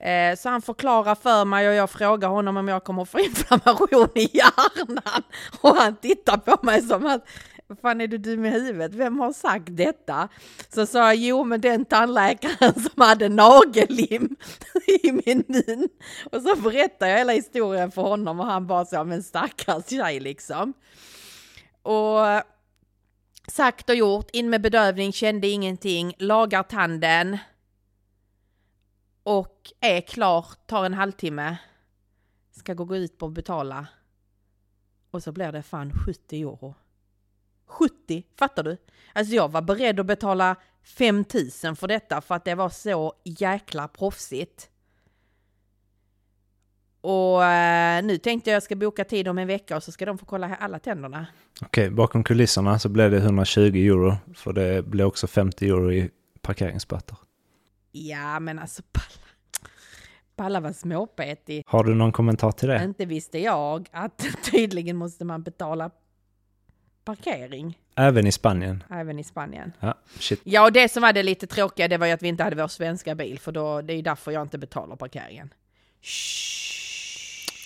Eh, 0.00 0.36
Så 0.36 0.48
han 0.48 0.62
förklarar 0.62 1.14
för 1.14 1.44
mig 1.44 1.68
och 1.68 1.74
jag 1.74 1.90
frågar 1.90 2.28
honom 2.28 2.56
om 2.56 2.68
jag 2.68 2.84
kommer 2.84 3.04
få 3.04 3.18
inflammation 3.28 4.08
i 4.14 4.36
hjärnan. 4.36 5.22
Och 5.60 5.76
han 5.76 5.96
tittar 5.96 6.36
på 6.36 6.66
mig 6.66 6.82
som 6.82 7.06
att, 7.06 7.24
"Vad 7.72 7.78
fan 7.78 8.00
är 8.00 8.06
du 8.06 8.18
dum 8.18 8.44
i 8.44 8.50
huvudet? 8.50 8.94
Vem 8.94 9.18
har 9.18 9.32
sagt 9.32 9.76
detta? 9.76 10.28
Så 10.68 10.86
sa 10.86 10.98
jag, 10.98 11.16
jo 11.16 11.44
men 11.44 11.60
den 11.60 11.84
tandläkaren 11.84 12.74
som 12.74 13.02
hade 13.02 13.28
nagellim 13.28 14.36
i 15.02 15.12
min 15.12 15.44
mun. 15.48 15.88
Och 16.32 16.42
så 16.42 16.56
berättar 16.56 17.06
jag 17.06 17.18
hela 17.18 17.32
historien 17.32 17.90
för 17.90 18.02
honom 18.02 18.40
och 18.40 18.46
han 18.46 18.66
bara 18.66 18.84
så, 18.84 19.04
men 19.04 19.22
stackars 19.22 19.88
tjej 19.88 20.20
liksom. 20.20 20.74
Och 21.82 22.42
sagt 23.48 23.90
och 23.90 23.96
gjort, 23.96 24.30
in 24.32 24.50
med 24.50 24.62
bedövning, 24.62 25.12
kände 25.12 25.48
ingenting, 25.48 26.14
lagar 26.18 26.62
tanden 26.62 27.38
och 29.22 29.72
är 29.80 30.00
klar, 30.00 30.46
tar 30.66 30.84
en 30.84 30.94
halvtimme, 30.94 31.56
ska 32.50 32.74
gå 32.74 32.96
ut 32.96 33.18
på 33.18 33.26
och 33.26 33.32
betala. 33.32 33.86
Och 35.10 35.22
så 35.22 35.32
blir 35.32 35.52
det 35.52 35.62
fan 35.62 35.92
70 36.06 36.40
euro. 36.42 36.74
70, 37.72 38.22
fattar 38.38 38.62
du? 38.62 38.76
Alltså 39.12 39.34
jag 39.34 39.52
var 39.52 39.62
beredd 39.62 40.00
att 40.00 40.06
betala 40.06 40.56
5000 40.84 41.76
för 41.76 41.88
detta 41.88 42.20
för 42.20 42.34
att 42.34 42.44
det 42.44 42.54
var 42.54 42.68
så 42.68 43.12
jäkla 43.24 43.88
proffsigt. 43.88 44.68
Och 47.00 47.44
eh, 47.44 48.04
nu 48.04 48.18
tänkte 48.18 48.50
jag 48.50 48.56
jag 48.56 48.62
ska 48.62 48.76
boka 48.76 49.04
tid 49.04 49.28
om 49.28 49.38
en 49.38 49.46
vecka 49.46 49.76
och 49.76 49.82
så 49.82 49.92
ska 49.92 50.06
de 50.06 50.18
få 50.18 50.26
kolla 50.26 50.56
alla 50.56 50.78
tänderna. 50.78 51.26
Okej, 51.62 51.90
bakom 51.90 52.24
kulisserna 52.24 52.78
så 52.78 52.88
blev 52.88 53.10
det 53.10 53.16
120 53.16 53.60
euro. 53.60 54.16
För 54.34 54.52
det 54.52 54.82
blev 54.82 55.06
också 55.06 55.26
50 55.26 55.68
euro 55.68 55.92
i 55.92 56.10
parkeringsböter. 56.40 57.16
Ja, 57.92 58.40
men 58.40 58.58
alltså 58.58 58.82
palla, 58.92 59.28
palla 60.36 60.60
var 60.60 60.72
småpetig. 60.72 61.64
Har 61.66 61.84
du 61.84 61.94
någon 61.94 62.12
kommentar 62.12 62.52
till 62.52 62.68
det? 62.68 62.84
Inte 62.84 63.04
visste 63.04 63.38
jag 63.38 63.88
att 63.92 64.26
tydligen 64.50 64.96
måste 64.96 65.24
man 65.24 65.42
betala 65.42 65.90
parkering 67.04 67.78
Även 67.96 68.26
i 68.26 68.32
Spanien? 68.32 68.84
även 68.90 69.18
i 69.18 69.24
Spanien. 69.24 69.72
Ja, 69.80 69.98
shit. 70.18 70.40
Ja, 70.44 70.64
och 70.64 70.72
det 70.72 70.88
som 70.88 71.02
var 71.02 71.12
det 71.12 71.22
lite 71.22 71.46
tråkiga 71.46 71.88
det 71.88 71.98
var 71.98 72.06
ju 72.06 72.12
att 72.12 72.22
vi 72.22 72.28
inte 72.28 72.42
hade 72.42 72.56
vår 72.56 72.68
svenska 72.68 73.14
bil 73.14 73.38
för 73.38 73.52
då, 73.52 73.82
det 73.82 73.92
är 73.92 73.96
ju 73.96 74.02
därför 74.02 74.30
jag 74.30 74.42
inte 74.42 74.58
betalar 74.58 74.96
parkeringen. 74.96 75.54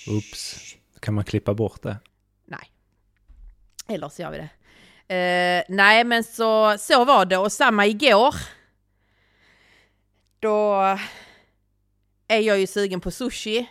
Oops. 0.09 0.57
Kan 1.01 1.15
man 1.15 1.25
klippa 1.25 1.55
bort 1.55 1.83
det? 1.83 1.97
Nej. 2.45 2.71
Eller 3.89 4.09
så 4.09 4.23
gör 4.23 4.31
vi 4.31 4.39
det. 4.39 4.49
Eh, 5.15 5.65
nej, 5.77 6.05
men 6.05 6.25
så, 6.25 6.77
så 6.79 7.05
var 7.05 7.25
det 7.25 7.37
och 7.37 7.53
samma 7.53 7.87
igår. 7.87 8.35
Då 10.41 10.75
är 12.29 12.41
jag 12.41 12.59
ju 12.59 12.67
sugen 12.67 13.01
på 13.01 13.11
sushi. 13.11 13.67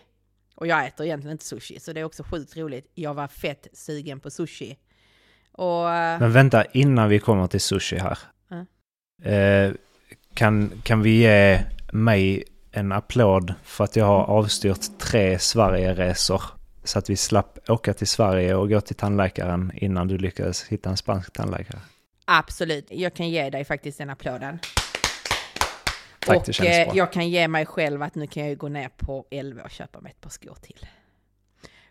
Och 0.56 0.68
jag 0.68 0.86
äter 0.86 1.06
egentligen 1.06 1.32
inte 1.32 1.46
sushi, 1.46 1.80
så 1.80 1.94
det 1.94 2.00
är 2.00 2.04
också 2.04 2.24
sjukt 2.24 2.58
roligt. 2.58 2.92
Jag 2.94 3.14
var 3.14 3.28
fett 3.28 3.68
sugen 3.74 4.20
på 4.20 4.32
sushi. 4.32 4.78
Och... 5.58 5.90
eh, 5.94 6.20
Men 6.20 6.32
vänta, 6.32 6.66
innan 6.66 7.10
vi 7.10 7.20
kommer 7.20 7.48
till 7.48 7.62
sushi 7.62 7.98
här. 7.98 8.18
Ja. 8.50 9.30
Eh, 9.32 9.72
kan, 10.34 10.72
kan 10.84 11.02
vi 11.02 11.10
ge 11.18 11.60
mig 11.92 12.44
en 12.72 12.92
applåd 12.92 13.54
för 13.64 13.84
att 13.84 13.96
jag 13.96 14.06
har 14.06 14.24
avstyrt 14.24 15.00
tre 15.00 15.40
Sverigeresor 15.40 16.42
så 16.84 17.00
att 17.00 17.10
vi 17.10 17.16
slapp 17.16 17.70
åka 17.70 17.94
till 17.94 18.08
Sverige 18.08 18.56
och 18.56 18.70
gå 18.70 18.82
till 18.82 18.96
tandläkaren 18.96 19.72
innan 19.76 20.08
du 20.08 20.18
lyckades 20.18 20.64
hitta 20.64 20.90
en 20.90 20.98
spansk 20.98 21.34
tandläkare. 21.34 21.80
Absolut, 22.26 22.88
jag 22.90 23.14
kan 23.14 23.30
ge 23.30 23.50
dig 23.50 23.66
faktiskt 23.66 23.98
den 23.98 24.10
applåden. 24.10 24.60
Tack, 26.20 26.38
och 26.38 26.44
det 26.46 26.54
känns 26.54 26.70
eh, 26.70 26.86
bra. 26.86 26.96
jag 26.96 27.14
kan 27.14 27.30
ge 27.30 27.48
mig 27.48 27.66
själv 27.66 28.02
att 28.02 28.16
nu 28.16 28.28
kan 28.28 28.44
jag 28.44 28.50
ju 28.50 28.56
gå 28.56 28.68
ner 28.70 28.90
på 28.98 29.26
11 29.32 29.64
och 29.64 29.70
köpa 29.72 30.02
mig 30.02 30.12
ett 30.12 30.22
par 30.22 30.30
skor 30.30 30.58
till. 30.62 30.88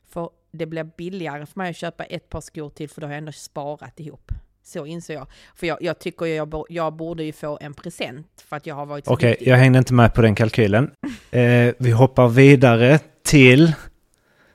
För 0.09 0.31
det 0.55 0.67
blir 0.67 0.85
billigare 0.85 1.47
för 1.47 1.59
mig 1.61 1.71
att 1.71 1.77
köpa 1.77 2.05
ett 2.05 2.29
par 2.29 2.41
skor 2.41 2.71
till 2.71 2.89
för 2.89 3.01
då 3.01 3.07
har 3.07 3.13
jag 3.13 3.19
ändå 3.19 3.33
sparat 3.33 4.01
ihop. 4.01 4.33
Så 4.63 4.87
inser 4.87 5.15
jag. 5.15 5.27
För 5.57 5.67
jag, 5.67 5.83
jag 5.83 5.99
tycker 5.99 6.27
jag, 6.27 6.65
jag 6.69 6.93
borde 6.93 7.25
ju 7.25 7.33
få 7.33 7.59
en 7.61 7.75
present 7.75 8.45
för 8.49 8.57
att 8.57 8.67
jag 8.67 8.75
har 8.75 8.87
varit 8.87 9.09
Okej, 9.09 9.31
duktig. 9.31 9.49
jag 9.49 9.57
hängde 9.57 9.79
inte 9.79 9.95
med 9.95 10.15
på 10.15 10.23
den 10.23 10.35
kalkylen. 10.35 10.91
Eh, 11.31 11.75
vi 11.79 11.91
hoppar 11.91 12.29
vidare 12.29 12.99
till 13.23 13.73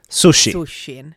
sushi. 0.10 0.52
Sushin. 0.52 1.14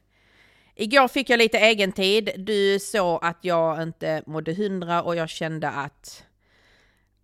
Igår 0.75 1.09
fick 1.09 1.31
jag 1.31 1.39
lite 1.39 1.59
egen 1.59 1.93
tid. 1.93 2.31
Du 2.37 2.79
såg 2.79 3.19
att 3.23 3.39
jag 3.41 3.83
inte 3.83 4.23
mådde 4.27 4.55
hundra 4.55 5.03
och 5.03 5.17
jag 5.17 5.29
kände 5.29 5.71
att 5.71 6.25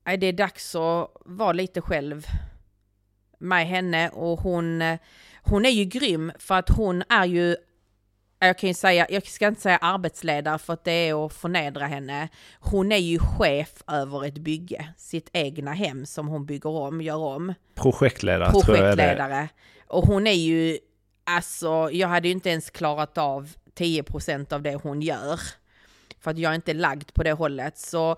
nej, 0.07 0.17
det 0.17 0.27
är 0.27 0.33
dags 0.33 0.75
att 0.75 1.11
vara 1.25 1.53
lite 1.53 1.81
själv 1.81 2.27
med 3.39 3.67
henne 3.67 4.09
och 4.09 4.41
hon, 4.41 4.83
hon 5.51 5.67
är 5.67 5.71
ju 5.71 5.85
grym 5.85 6.33
för 6.39 6.55
att 6.55 6.69
hon 6.69 7.03
är 7.09 7.25
ju 7.25 7.57
jag 8.41 8.59
kan 8.59 8.69
ju 8.69 8.75
säga, 8.75 9.07
jag 9.11 9.27
ska 9.27 9.49
inte 9.49 9.61
säga 9.61 9.77
arbetsledare 9.77 10.59
för 10.59 10.73
att 10.73 10.85
det 10.85 10.93
är 10.93 11.27
att 11.27 11.33
förnedra 11.33 11.87
henne. 11.87 12.29
Hon 12.61 12.93
är 12.93 12.97
ju 12.97 13.19
chef 13.19 13.83
över 13.87 14.25
ett 14.25 14.39
bygge, 14.39 14.89
sitt 14.97 15.31
egna 15.33 15.73
hem 15.73 16.07
som 16.07 16.29
hon 16.29 16.47
bygger 16.47 16.71
om, 16.71 17.01
gör 17.01 17.17
om 17.17 17.55
Projektledare, 17.75 18.51
tror 18.51 18.77
jag 18.77 18.85
det 18.85 18.97
projektledare. 18.97 19.49
Och 19.87 20.05
hon 20.05 20.27
är 20.27 20.33
ju, 20.33 20.79
alltså 21.25 21.91
jag 21.93 22.09
hade 22.09 22.29
ju 22.29 22.35
inte 22.35 22.51
ens 22.51 22.71
klarat 22.71 23.19
av 23.19 23.53
10% 23.79 24.53
av 24.53 24.63
det 24.63 24.75
hon 24.75 25.03
gör. 25.03 25.41
För 26.21 26.31
att 26.31 26.39
jag 26.39 26.51
är 26.51 26.57
inte 26.57 26.75
lagd 26.75 27.15
på 27.15 27.23
det 27.23 27.33
hållet. 27.33 27.79
Så 27.79 28.17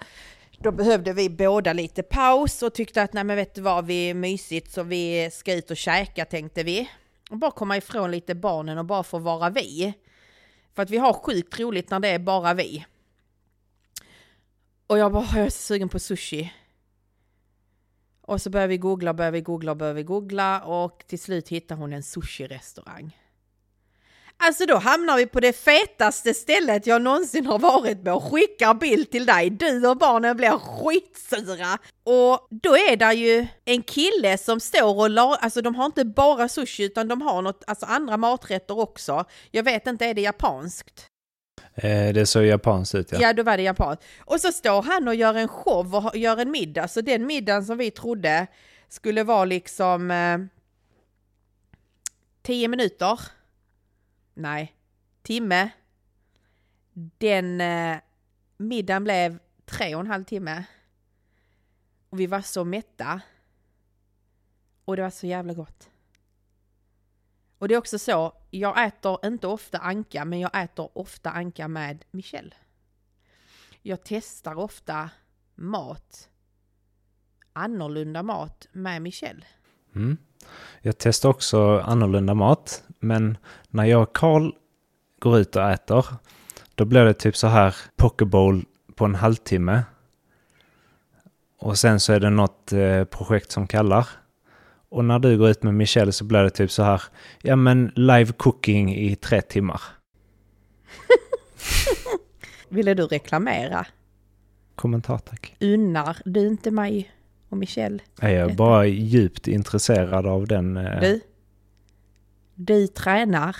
då 0.58 0.72
behövde 0.72 1.12
vi 1.12 1.30
båda 1.30 1.72
lite 1.72 2.02
paus 2.02 2.62
och 2.62 2.74
tyckte 2.74 3.02
att 3.02 3.12
nej 3.12 3.24
men 3.24 3.36
vet 3.36 3.54
du 3.54 3.60
vad, 3.60 3.86
vi 3.86 4.10
är 4.10 4.14
mysigt 4.14 4.72
så 4.72 4.82
vi 4.82 5.30
ska 5.32 5.54
ut 5.54 5.70
och 5.70 5.76
käka 5.76 6.24
tänkte 6.24 6.62
vi. 6.62 6.88
Och 7.30 7.38
bara 7.38 7.50
komma 7.50 7.76
ifrån 7.76 8.10
lite 8.10 8.34
barnen 8.34 8.78
och 8.78 8.84
bara 8.84 9.02
få 9.02 9.18
vara 9.18 9.50
vi. 9.50 9.94
För 10.74 10.82
att 10.82 10.90
vi 10.90 10.96
har 10.96 11.12
sjukt 11.12 11.60
roligt 11.60 11.90
när 11.90 12.00
det 12.00 12.08
är 12.08 12.18
bara 12.18 12.54
vi. 12.54 12.86
Och 14.86 14.98
jag 14.98 15.12
bara, 15.12 15.24
jag 15.24 15.46
är 15.46 15.50
så 15.50 15.62
sugen 15.62 15.88
på 15.88 15.98
sushi. 15.98 16.52
Och 18.20 18.42
så 18.42 18.50
börjar 18.50 18.68
vi 18.68 18.78
googla, 18.78 19.14
börjar 19.14 19.32
vi 19.32 19.40
googla, 19.40 19.74
börjar 19.74 19.94
vi 19.94 20.02
googla 20.02 20.60
och 20.60 21.04
till 21.06 21.18
slut 21.18 21.48
hittar 21.48 21.76
hon 21.76 21.92
en 21.92 22.02
sushi-restaurang. 22.02 23.19
Alltså 24.42 24.66
då 24.66 24.76
hamnar 24.76 25.16
vi 25.16 25.26
på 25.26 25.40
det 25.40 25.52
fetaste 25.52 26.34
stället 26.34 26.86
jag 26.86 27.02
någonsin 27.02 27.46
har 27.46 27.58
varit 27.58 28.04
på 28.04 28.10
och 28.10 28.32
skickar 28.32 28.74
bild 28.74 29.10
till 29.10 29.26
dig. 29.26 29.50
Du 29.50 29.86
och 29.88 29.96
barnen 29.96 30.36
blir 30.36 30.58
skitsura. 30.58 31.78
Och 32.04 32.48
då 32.50 32.76
är 32.76 32.96
det 32.96 33.12
ju 33.12 33.46
en 33.64 33.82
kille 33.82 34.38
som 34.38 34.60
står 34.60 34.98
och 35.00 35.10
la, 35.10 35.36
alltså 35.40 35.62
de 35.62 35.74
har 35.74 35.86
inte 35.86 36.04
bara 36.04 36.48
sushi 36.48 36.84
utan 36.84 37.08
de 37.08 37.22
har 37.22 37.42
något, 37.42 37.64
alltså 37.66 37.86
andra 37.86 38.16
maträtter 38.16 38.78
också. 38.78 39.24
Jag 39.50 39.62
vet 39.62 39.86
inte, 39.86 40.06
är 40.06 40.14
det 40.14 40.20
japanskt? 40.20 41.06
Eh, 41.74 42.12
det 42.12 42.26
såg 42.26 42.44
japanskt 42.44 42.94
ut, 42.94 43.12
ja. 43.12 43.18
Ja, 43.20 43.32
då 43.32 43.42
var 43.42 43.56
det 43.56 43.62
japanskt. 43.62 44.04
Och 44.24 44.40
så 44.40 44.52
står 44.52 44.82
han 44.82 45.08
och 45.08 45.14
gör 45.14 45.34
en 45.34 45.48
show 45.48 45.94
och 45.94 46.16
gör 46.16 46.36
en 46.36 46.50
middag. 46.50 46.88
Så 46.88 47.00
den 47.00 47.26
middagen 47.26 47.64
som 47.64 47.78
vi 47.78 47.90
trodde 47.90 48.46
skulle 48.88 49.22
vara 49.22 49.44
liksom 49.44 50.10
eh, 50.10 50.38
10 52.42 52.68
minuter. 52.68 53.20
Nej, 54.34 54.76
timme. 55.22 55.70
Den 56.92 57.60
eh, 57.60 57.98
middagen 58.56 59.04
blev 59.04 59.38
tre 59.64 59.94
och 59.94 60.00
en 60.00 60.06
halv 60.06 60.24
timme. 60.24 60.64
Och 62.10 62.20
vi 62.20 62.26
var 62.26 62.40
så 62.40 62.64
mätta. 62.64 63.20
Och 64.84 64.96
det 64.96 65.02
var 65.02 65.10
så 65.10 65.26
jävla 65.26 65.54
gott. 65.54 65.90
Och 67.58 67.68
det 67.68 67.74
är 67.74 67.78
också 67.78 67.98
så, 67.98 68.32
jag 68.50 68.86
äter 68.86 69.26
inte 69.26 69.46
ofta 69.46 69.78
anka, 69.78 70.24
men 70.24 70.40
jag 70.40 70.62
äter 70.62 70.98
ofta 70.98 71.30
anka 71.30 71.68
med 71.68 72.04
Michelle. 72.10 72.54
Jag 73.82 73.98
testar 74.04 74.54
ofta 74.54 75.10
mat, 75.54 76.28
annorlunda 77.52 78.22
mat 78.22 78.68
med 78.72 79.02
Michelle. 79.02 79.46
Mm. 79.94 80.16
Jag 80.82 80.98
testar 80.98 81.28
också 81.28 81.78
annorlunda 81.78 82.34
mat, 82.34 82.82
men 82.98 83.36
när 83.68 83.84
jag 83.84 84.02
och 84.02 84.16
Karl 84.16 84.52
går 85.18 85.38
ut 85.38 85.56
och 85.56 85.70
äter, 85.70 86.06
då 86.74 86.84
blir 86.84 87.04
det 87.04 87.14
typ 87.14 87.36
så 87.36 87.46
här 87.46 87.76
pokeball 87.96 88.64
på 88.94 89.04
en 89.04 89.14
halvtimme. 89.14 89.82
Och 91.58 91.78
sen 91.78 92.00
så 92.00 92.12
är 92.12 92.20
det 92.20 92.30
något 92.30 92.72
eh, 92.72 93.04
projekt 93.04 93.50
som 93.50 93.66
kallar. 93.66 94.08
Och 94.88 95.04
när 95.04 95.18
du 95.18 95.38
går 95.38 95.50
ut 95.50 95.62
med 95.62 95.74
Michelle 95.74 96.12
så 96.12 96.24
blir 96.24 96.42
det 96.42 96.50
typ 96.50 96.70
så 96.70 96.82
här, 96.82 97.02
ja 97.42 97.56
men 97.56 97.92
live 97.94 98.32
cooking 98.32 98.94
i 98.96 99.16
tre 99.16 99.42
timmar. 99.42 99.82
Ville 102.68 102.94
du 102.94 103.06
reklamera? 103.06 103.86
Kommentar 104.74 105.18
tack. 105.18 105.56
Unnar 105.60 106.16
du 106.24 106.46
inte 106.46 106.70
mig 106.70 107.10
och 107.50 107.56
Michelle? 107.56 107.98
Är 108.20 108.28
jag 108.30 108.48
Detta. 108.48 108.56
bara 108.56 108.86
djupt 108.86 109.48
intresserad 109.48 110.26
av 110.26 110.46
den. 110.46 110.76
eh, 110.76 111.00
Du? 111.00 111.20
Du 112.54 112.86
tränar 112.86 113.56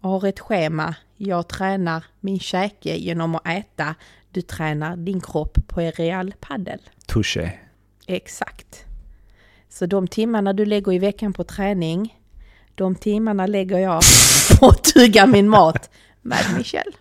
och 0.00 0.10
har 0.10 0.28
ett 0.28 0.40
schema. 0.40 0.94
Jag 1.16 1.48
tränar 1.48 2.04
min 2.20 2.38
käke 2.40 2.96
genom 2.96 3.34
att 3.34 3.46
äta. 3.48 3.94
Du 4.30 4.42
tränar 4.42 4.96
din 4.96 5.20
kropp 5.20 5.58
på 5.68 5.80
real 5.80 6.34
paddel. 6.40 6.80
Touché. 7.06 7.50
Exakt. 8.06 8.84
Så 9.68 9.86
de 9.86 10.08
timmarna 10.08 10.52
du 10.52 10.64
lägger 10.64 10.92
i 10.92 10.98
veckan 10.98 11.32
på 11.32 11.44
träning, 11.44 12.18
de 12.74 12.94
timmarna 12.94 13.46
lägger 13.46 13.78
jag 13.78 14.02
på 14.60 14.66
att 14.66 14.84
tugga 14.84 15.26
min 15.26 15.48
mat 15.48 15.90
med 16.22 16.44
Michelle. 16.58 16.92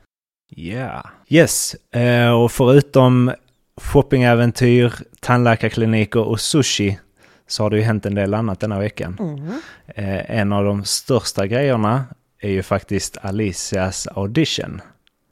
Ja. 0.50 1.10
Yes, 1.28 1.74
eh, 1.92 2.30
och 2.32 2.52
förutom 2.52 3.34
shoppingäventyr, 3.82 4.94
tandläkarkliniker 5.20 6.20
och 6.20 6.40
sushi 6.40 7.00
så 7.48 7.64
har 7.64 7.70
det 7.70 7.78
ju 7.78 7.84
hänt 7.84 8.06
en 8.06 8.16
del 8.16 8.34
annat 8.34 8.60
denna 8.60 8.80
veckan. 8.80 9.18
Mm. 9.20 9.62
Eh, 9.88 10.40
en 10.40 10.54
av 10.54 10.64
de 10.66 10.84
största 10.84 11.48
grejerna 11.48 12.06
är 12.40 12.50
ju 12.50 12.64
faktiskt 12.64 13.18
Alicias 13.22 14.08
audition. 14.08 14.82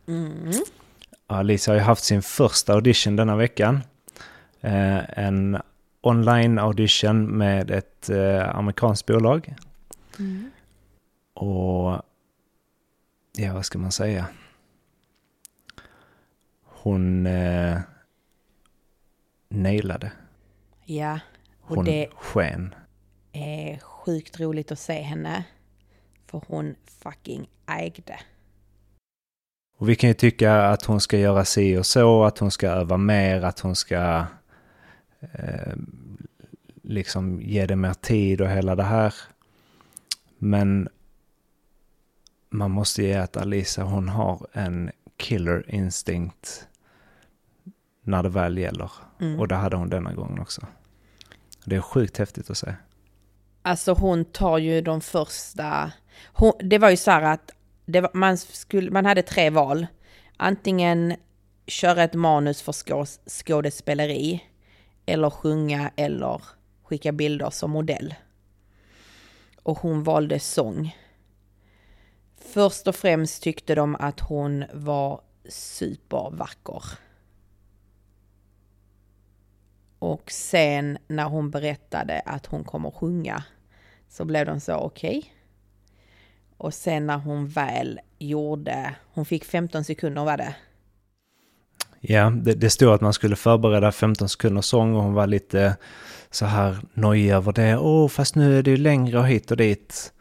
Mm. 0.07 0.51
Alicia 1.27 1.73
har 1.73 1.79
ju 1.79 1.83
haft 1.83 2.03
sin 2.03 2.21
första 2.21 2.73
audition 2.73 3.15
denna 3.15 3.35
veckan. 3.35 3.81
Eh, 4.61 5.19
en 5.19 5.57
online 6.01 6.59
audition 6.59 7.25
med 7.25 7.71
ett 7.71 8.09
eh, 8.09 8.55
amerikanskt 8.55 9.05
bolag. 9.05 9.55
Mm. 10.19 10.51
Och 11.33 12.01
ja, 13.37 13.53
vad 13.53 13.65
ska 13.65 13.79
man 13.79 13.91
säga? 13.91 14.25
Hon 16.63 17.25
eh, 17.25 17.79
nailade. 19.53 20.11
Ja, 20.85 21.19
och 21.61 21.75
Hon 21.75 21.85
det 21.85 22.07
sken. 22.15 22.75
är 23.31 23.77
sjukt 23.79 24.39
roligt 24.39 24.71
att 24.71 24.79
se 24.79 25.01
henne. 25.01 25.43
För 26.27 26.41
hon 26.47 26.75
fucking 26.85 27.49
ägde. 27.67 28.19
Och 29.77 29.89
vi 29.89 29.95
kan 29.95 30.07
ju 30.09 30.13
tycka 30.13 30.61
att 30.63 30.85
hon 30.85 31.01
ska 31.01 31.17
göra 31.17 31.45
si 31.45 31.77
och 31.77 31.85
så, 31.85 32.23
att 32.23 32.37
hon 32.37 32.51
ska 32.51 32.67
öva 32.67 32.97
mer, 32.97 33.41
att 33.41 33.59
hon 33.59 33.75
ska 33.75 34.25
eh, 35.19 35.73
liksom 36.81 37.41
ge 37.41 37.65
det 37.65 37.75
mer 37.75 37.93
tid 37.93 38.41
och 38.41 38.49
hela 38.49 38.75
det 38.75 38.83
här. 38.83 39.13
Men 40.37 40.89
man 42.49 42.71
måste 42.71 43.03
ge 43.03 43.13
att 43.13 43.37
Alisa, 43.37 43.83
hon 43.83 44.09
har 44.09 44.47
en 44.53 44.91
killer 45.17 45.75
instinct 45.75 46.67
när 48.03 48.23
det 48.23 48.29
väl 48.29 48.57
gäller. 48.57 48.91
Mm. 49.19 49.39
Och 49.39 49.47
det 49.47 49.55
hade 49.55 49.75
hon 49.75 49.89
denna 49.89 50.13
gången 50.13 50.39
också. 50.39 50.67
Det 51.65 51.75
är 51.75 51.81
sjukt 51.81 52.17
häftigt 52.17 52.49
att 52.49 52.57
se. 52.57 52.75
Alltså 53.61 53.93
hon 53.93 54.25
tar 54.25 54.57
ju 54.57 54.81
de 54.81 55.01
första... 55.01 55.91
Hon, 56.33 56.53
det 56.59 56.77
var 56.77 56.89
ju 56.89 56.97
så 56.97 57.11
här 57.11 57.21
att 57.21 57.51
var, 57.85 58.11
man, 58.13 58.37
skulle, 58.37 58.91
man 58.91 59.05
hade 59.05 59.21
tre 59.21 59.49
val. 59.49 59.87
Antingen 60.37 61.15
köra 61.67 62.03
ett 62.03 62.13
manus 62.13 62.61
för 62.61 62.71
skås, 62.71 63.19
skådespeleri 63.27 64.43
eller 65.05 65.29
sjunga 65.29 65.91
eller 65.95 66.41
skicka 66.83 67.11
bilder 67.11 67.49
som 67.49 67.71
modell. 67.71 68.15
Och 69.63 69.79
hon 69.79 70.03
valde 70.03 70.39
sång. 70.39 70.97
Först 72.53 72.87
och 72.87 72.95
främst 72.95 73.43
tyckte 73.43 73.75
de 73.75 73.95
att 73.95 74.19
hon 74.19 74.65
var 74.73 75.21
supervacker. 75.49 76.83
Och 80.03 80.31
sen 80.31 80.97
när 81.07 81.23
hon 81.23 81.51
berättade 81.51 82.21
att 82.25 82.45
hon 82.45 82.63
kommer 82.63 82.91
sjunga 82.91 83.43
så 84.09 84.25
blev 84.25 84.45
de 84.45 84.59
så 84.59 84.75
okej. 84.75 85.33
Och 86.57 86.73
sen 86.73 87.07
när 87.07 87.17
hon 87.17 87.47
väl 87.47 87.99
gjorde, 88.19 88.95
hon 89.13 89.25
fick 89.25 89.45
15 89.45 89.83
sekunder 89.83 90.25
var 90.25 90.37
det. 90.37 90.55
Ja, 91.99 92.29
det, 92.29 92.53
det 92.53 92.69
stod 92.69 92.93
att 92.93 93.01
man 93.01 93.13
skulle 93.13 93.35
förbereda 93.35 93.91
15 93.91 94.29
sekunder 94.29 94.61
sång 94.61 94.95
och 94.95 95.03
hon 95.03 95.13
var 95.13 95.27
lite 95.27 95.77
så 96.31 96.45
här 96.45 96.77
nojig 96.93 97.31
över 97.31 97.53
det. 97.53 97.77
Åh, 97.77 98.07
fast 98.07 98.35
nu 98.35 98.59
är 98.59 98.63
det 98.63 98.71
ju 98.71 98.77
längre 98.77 99.19
och 99.19 99.27
hit 99.27 99.51
och 99.51 99.57
dit. 99.57 100.13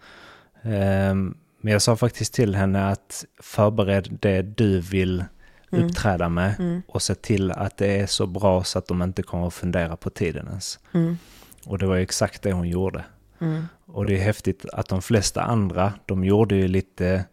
Um, 0.62 1.38
men 1.60 1.72
jag 1.72 1.82
sa 1.82 1.96
faktiskt 1.96 2.34
till 2.34 2.54
henne 2.54 2.88
att 2.88 3.24
förbered 3.40 4.18
det 4.20 4.42
du 4.42 4.80
vill 4.80 5.24
Mm. 5.72 5.86
uppträda 5.86 6.28
med 6.28 6.54
Mm. 6.58 6.82
och 6.88 7.02
se 7.02 7.14
till 7.14 7.50
att 7.50 7.76
det 7.76 8.00
är 8.00 8.06
så 8.06 8.26
bra 8.26 8.64
så 8.64 8.78
att 8.78 8.86
de 8.86 9.02
inte 9.02 9.22
kommer 9.22 9.46
att 9.46 9.54
fundera 9.54 9.96
på 9.96 10.10
tiden 10.10 10.46
ens. 10.48 10.78
Mm. 10.92 11.18
Och 11.66 11.78
det 11.78 11.86
var 11.86 11.96
ju 11.96 12.02
exakt 12.02 12.42
det 12.42 12.52
hon 12.52 12.68
gjorde. 12.68 13.04
Mm. 13.38 13.68
Och 13.86 14.06
det 14.06 14.14
är 14.18 14.22
häftigt 14.22 14.66
att 14.72 14.88
de 14.88 15.02
flesta 15.02 15.42
andra, 15.42 15.92
de 16.06 16.24
gjorde 16.24 16.54
ju 16.54 16.68
lite, 16.68 17.24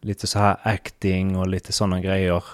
lite 0.00 0.26
så 0.26 0.38
här 0.38 0.56
acting 0.62 1.36
och 1.36 1.48
lite 1.48 1.72
sådana 1.72 2.00
grejer. 2.00 2.44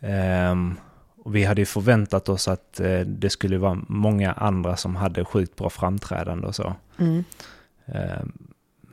Ehm, 0.00 0.76
och 1.24 1.34
vi 1.36 1.44
hade 1.44 1.60
ju 1.60 1.66
förväntat 1.66 2.28
oss 2.28 2.48
att 2.48 2.80
eh, 2.80 3.00
det 3.00 3.30
skulle 3.30 3.58
vara 3.58 3.78
många 3.88 4.32
andra 4.32 4.76
som 4.76 4.96
hade 4.96 5.24
sjukt 5.24 5.56
bra 5.56 5.70
framträdande 5.70 6.46
och 6.46 6.54
så. 6.54 6.74
Mm. 6.98 7.24
Ehm, 7.86 8.32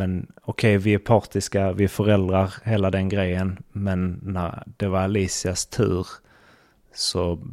men 0.02 0.32
okej, 0.42 0.78
vi 0.78 0.94
är 0.94 1.00
partiska, 1.00 1.74
vi 1.74 1.84
är 1.84 1.88
föräldrar, 1.88 2.54
hela 2.64 2.92
den 2.92 3.10
grejen. 3.10 3.64
Men 3.72 4.20
när 4.24 4.64
det 4.78 4.88
var 4.88 5.00
Alicias 5.00 5.66
tur 5.66 6.08
så 6.94 7.48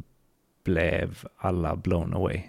blev 0.63 1.25
alla 1.37 1.75
blown 1.75 2.13
away. 2.13 2.41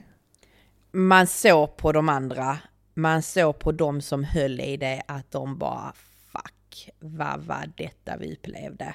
Man 0.92 1.26
såg 1.26 1.76
på 1.76 1.92
de 1.92 2.08
andra, 2.08 2.58
man 2.94 3.22
såg 3.22 3.58
på 3.58 3.72
de 3.72 4.00
som 4.00 4.24
höll 4.24 4.60
i 4.60 4.76
det 4.76 5.02
att 5.08 5.30
de 5.30 5.58
bara 5.58 5.92
fuck, 6.32 6.90
vad 6.98 7.40
var 7.40 7.72
detta 7.76 8.16
vi 8.16 8.32
upplevde? 8.32 8.94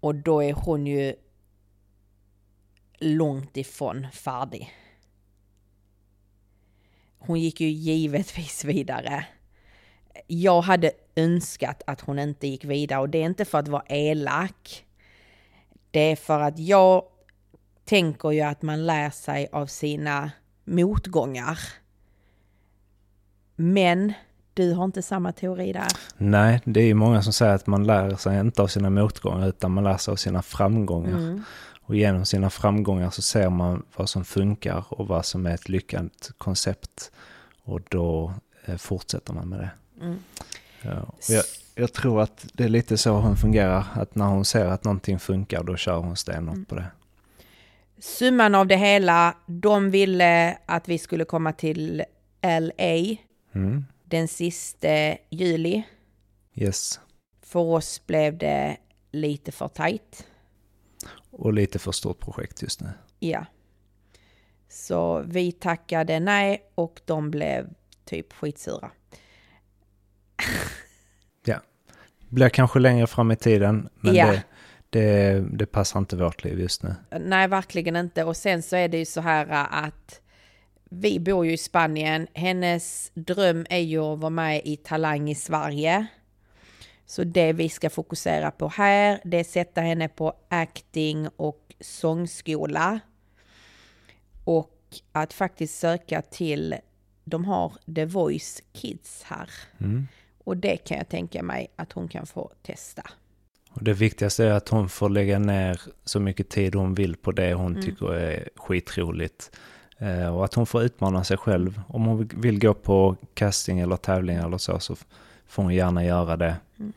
Och 0.00 0.14
då 0.14 0.42
är 0.42 0.52
hon 0.52 0.86
ju 0.86 1.14
långt 2.98 3.56
ifrån 3.56 4.06
färdig. 4.12 4.70
Hon 7.18 7.40
gick 7.40 7.60
ju 7.60 7.68
givetvis 7.68 8.64
vidare. 8.64 9.26
Jag 10.26 10.60
hade 10.60 10.92
önskat 11.16 11.82
att 11.86 12.00
hon 12.00 12.18
inte 12.18 12.46
gick 12.46 12.64
vidare 12.64 13.00
och 13.00 13.08
det 13.08 13.18
är 13.18 13.26
inte 13.26 13.44
för 13.44 13.58
att 13.58 13.68
vara 13.68 13.84
elak. 13.88 14.84
Det 15.90 16.00
är 16.00 16.16
för 16.16 16.40
att 16.40 16.58
jag 16.58 17.04
tänker 17.84 18.30
ju 18.30 18.40
att 18.40 18.62
man 18.62 18.86
lär 18.86 19.10
sig 19.10 19.48
av 19.52 19.66
sina 19.66 20.30
motgångar. 20.64 21.58
Men 23.56 24.12
du 24.54 24.72
har 24.72 24.84
inte 24.84 25.02
samma 25.02 25.32
teori 25.32 25.72
där. 25.72 25.88
Nej, 26.16 26.60
det 26.64 26.80
är 26.80 26.84
ju 26.84 26.94
många 26.94 27.22
som 27.22 27.32
säger 27.32 27.54
att 27.54 27.66
man 27.66 27.86
lär 27.86 28.16
sig 28.16 28.40
inte 28.40 28.62
av 28.62 28.66
sina 28.66 28.90
motgångar 28.90 29.48
utan 29.48 29.72
man 29.72 29.84
lär 29.84 29.96
sig 29.96 30.12
av 30.12 30.16
sina 30.16 30.42
framgångar. 30.42 31.18
Mm. 31.18 31.42
Och 31.82 31.96
genom 31.96 32.26
sina 32.26 32.50
framgångar 32.50 33.10
så 33.10 33.22
ser 33.22 33.50
man 33.50 33.82
vad 33.96 34.08
som 34.08 34.24
funkar 34.24 34.84
och 34.88 35.08
vad 35.08 35.26
som 35.26 35.46
är 35.46 35.54
ett 35.54 35.68
lyckat 35.68 36.30
koncept. 36.38 37.12
Och 37.64 37.80
då 37.88 38.34
eh, 38.64 38.76
fortsätter 38.76 39.32
man 39.32 39.48
med 39.48 39.58
det. 39.58 39.70
Mm. 40.00 40.18
Ja, 40.82 41.14
jag, 41.28 41.44
jag 41.74 41.92
tror 41.92 42.22
att 42.22 42.46
det 42.52 42.64
är 42.64 42.68
lite 42.68 42.96
så 42.98 43.10
hon 43.12 43.36
fungerar. 43.36 43.84
Att 43.94 44.14
när 44.14 44.26
hon 44.26 44.44
ser 44.44 44.64
att 44.66 44.84
någonting 44.84 45.18
funkar 45.18 45.62
då 45.62 45.76
kör 45.76 45.96
hon 45.96 46.16
stenhårt 46.16 46.54
Mm. 46.54 46.64
på 46.64 46.74
det. 46.74 46.86
Summan 47.98 48.54
av 48.54 48.66
det 48.66 48.76
hela, 48.76 49.36
de 49.46 49.90
ville 49.90 50.58
att 50.66 50.88
vi 50.88 50.98
skulle 50.98 51.24
komma 51.24 51.52
till 51.52 52.04
LA 52.42 53.16
Mm. 53.54 53.84
den 54.04 54.28
sista 54.28 54.88
juli. 55.30 55.82
Yes. 56.54 57.00
För 57.42 57.60
oss 57.60 58.06
blev 58.06 58.38
det 58.38 58.76
lite 59.12 59.52
för 59.52 59.68
tajt. 59.68 60.26
Och 61.30 61.52
lite 61.52 61.78
för 61.78 61.92
stort 61.92 62.18
projekt 62.20 62.62
just 62.62 62.80
nu. 62.80 62.88
Ja. 63.18 63.46
Så 64.68 65.22
vi 65.26 65.52
tackade 65.52 66.20
nej 66.20 66.62
och 66.74 67.00
de 67.04 67.30
blev 67.30 67.68
typ 68.04 68.32
skitsura. 68.32 68.90
Blir 72.32 72.48
kanske 72.48 72.78
längre 72.78 73.06
fram 73.06 73.30
i 73.30 73.36
tiden. 73.36 73.88
Men 74.00 74.14
Ja. 74.14 74.26
det, 74.26 74.42
det, 74.90 75.44
det 75.52 75.66
passar 75.66 75.98
inte 75.98 76.16
vårt 76.16 76.44
liv 76.44 76.60
just 76.60 76.82
nu. 76.82 76.94
Nej, 77.20 77.48
verkligen 77.48 77.96
inte. 77.96 78.24
Och 78.24 78.36
sen 78.36 78.62
så 78.62 78.76
är 78.76 78.88
det 78.88 78.98
ju 78.98 79.04
så 79.04 79.20
här 79.20 79.50
äh, 79.50 79.84
att 79.84 80.20
vi 80.90 81.20
bor 81.20 81.46
ju 81.46 81.52
i 81.52 81.56
Spanien. 81.56 82.26
Hennes 82.34 83.10
dröm 83.14 83.66
är 83.70 83.78
ju 83.78 83.98
att 83.98 84.18
vara 84.18 84.30
med 84.30 84.62
i 84.64 84.76
Talang 84.76 85.30
i 85.30 85.34
Sverige. 85.34 86.06
Så 87.06 87.24
det 87.24 87.52
vi 87.52 87.68
ska 87.68 87.90
fokusera 87.90 88.50
på 88.50 88.68
här, 88.68 89.20
det 89.24 89.40
är 89.40 89.44
sätta 89.44 89.80
henne 89.80 90.08
på 90.08 90.34
acting 90.48 91.28
och 91.36 91.74
sångskola. 91.80 93.00
Och 94.44 94.78
att 95.12 95.32
faktiskt 95.32 95.78
söka 95.78 96.22
till, 96.22 96.74
de 97.24 97.44
har 97.44 97.72
The 97.94 98.04
Voice 98.04 98.62
Kids 98.72 99.22
här. 99.22 99.50
Mm. 99.80 100.08
Och 100.44 100.56
det 100.56 100.76
kan 100.76 100.96
jag 100.98 101.08
tänka 101.08 101.42
mig 101.42 101.68
att 101.76 101.92
hon 101.92 102.08
kan 102.08 102.26
få 102.26 102.50
testa. 102.62 103.02
Och 103.70 103.84
det 103.84 103.92
viktigaste 103.92 104.44
är 104.44 104.50
att 104.52 104.68
hon 104.68 104.88
får 104.88 105.08
lägga 105.08 105.38
ner 105.38 105.80
så 106.04 106.20
mycket 106.20 106.48
tid 106.48 106.74
hon 106.74 106.94
vill 106.94 107.16
på 107.16 107.32
det 107.32 107.54
hon 107.54 107.72
Mm. 107.72 107.82
tycker 107.82 108.14
är 108.14 108.48
skitroligt. 108.56 109.50
Eh, 109.98 110.36
och 110.36 110.44
att 110.44 110.54
hon 110.54 110.66
får 110.66 110.82
utmana 110.82 111.24
sig 111.24 111.36
själv. 111.36 111.80
Om 111.88 112.04
hon 112.04 112.30
vill 112.34 112.58
gå 112.60 112.74
på 112.74 113.16
casting 113.34 113.80
eller 113.80 113.96
tävling 113.96 114.36
eller 114.36 114.58
så, 114.58 114.78
så 114.78 114.96
får 115.46 115.62
hon 115.62 115.74
gärna 115.74 116.04
göra 116.04 116.36
det. 116.36 116.56
Mm. 116.78 116.92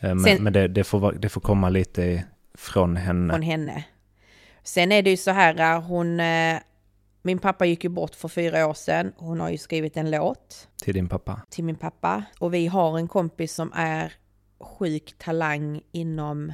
Eh, 0.00 0.08
men 0.14 0.20
Sen- 0.24 0.42
men 0.42 0.52
det, 0.52 0.68
det, 0.68 0.84
får, 0.84 1.12
det 1.12 1.28
får 1.28 1.40
komma 1.40 1.68
lite 1.68 2.24
från 2.54 2.96
henne. 2.96 3.32
från 3.32 3.42
henne. 3.42 3.84
Sen 4.62 4.92
är 4.92 5.02
det 5.02 5.10
ju 5.10 5.16
så 5.16 5.30
här, 5.30 5.80
hon, 5.80 6.20
eh, 6.20 6.58
min 7.22 7.38
pappa 7.38 7.66
gick 7.66 7.84
ju 7.84 7.90
bort 7.90 8.14
för 8.14 8.28
fyra 8.28 8.66
år 8.66 8.74
sedan. 8.74 9.12
Hon 9.16 9.40
har 9.40 9.50
ju 9.50 9.58
skrivit 9.58 9.96
en 9.96 10.10
låt 10.10 10.68
Till 10.82 10.94
din 10.94 11.08
pappa. 11.08 11.40
till 11.50 11.64
min 11.64 11.76
pappa. 11.76 12.24
Och 12.38 12.54
vi 12.54 12.66
har 12.66 12.98
en 12.98 13.08
kompis 13.08 13.54
som 13.54 13.72
är 13.74 14.12
sjuk 14.60 15.14
talang 15.18 15.80
inom 15.92 16.52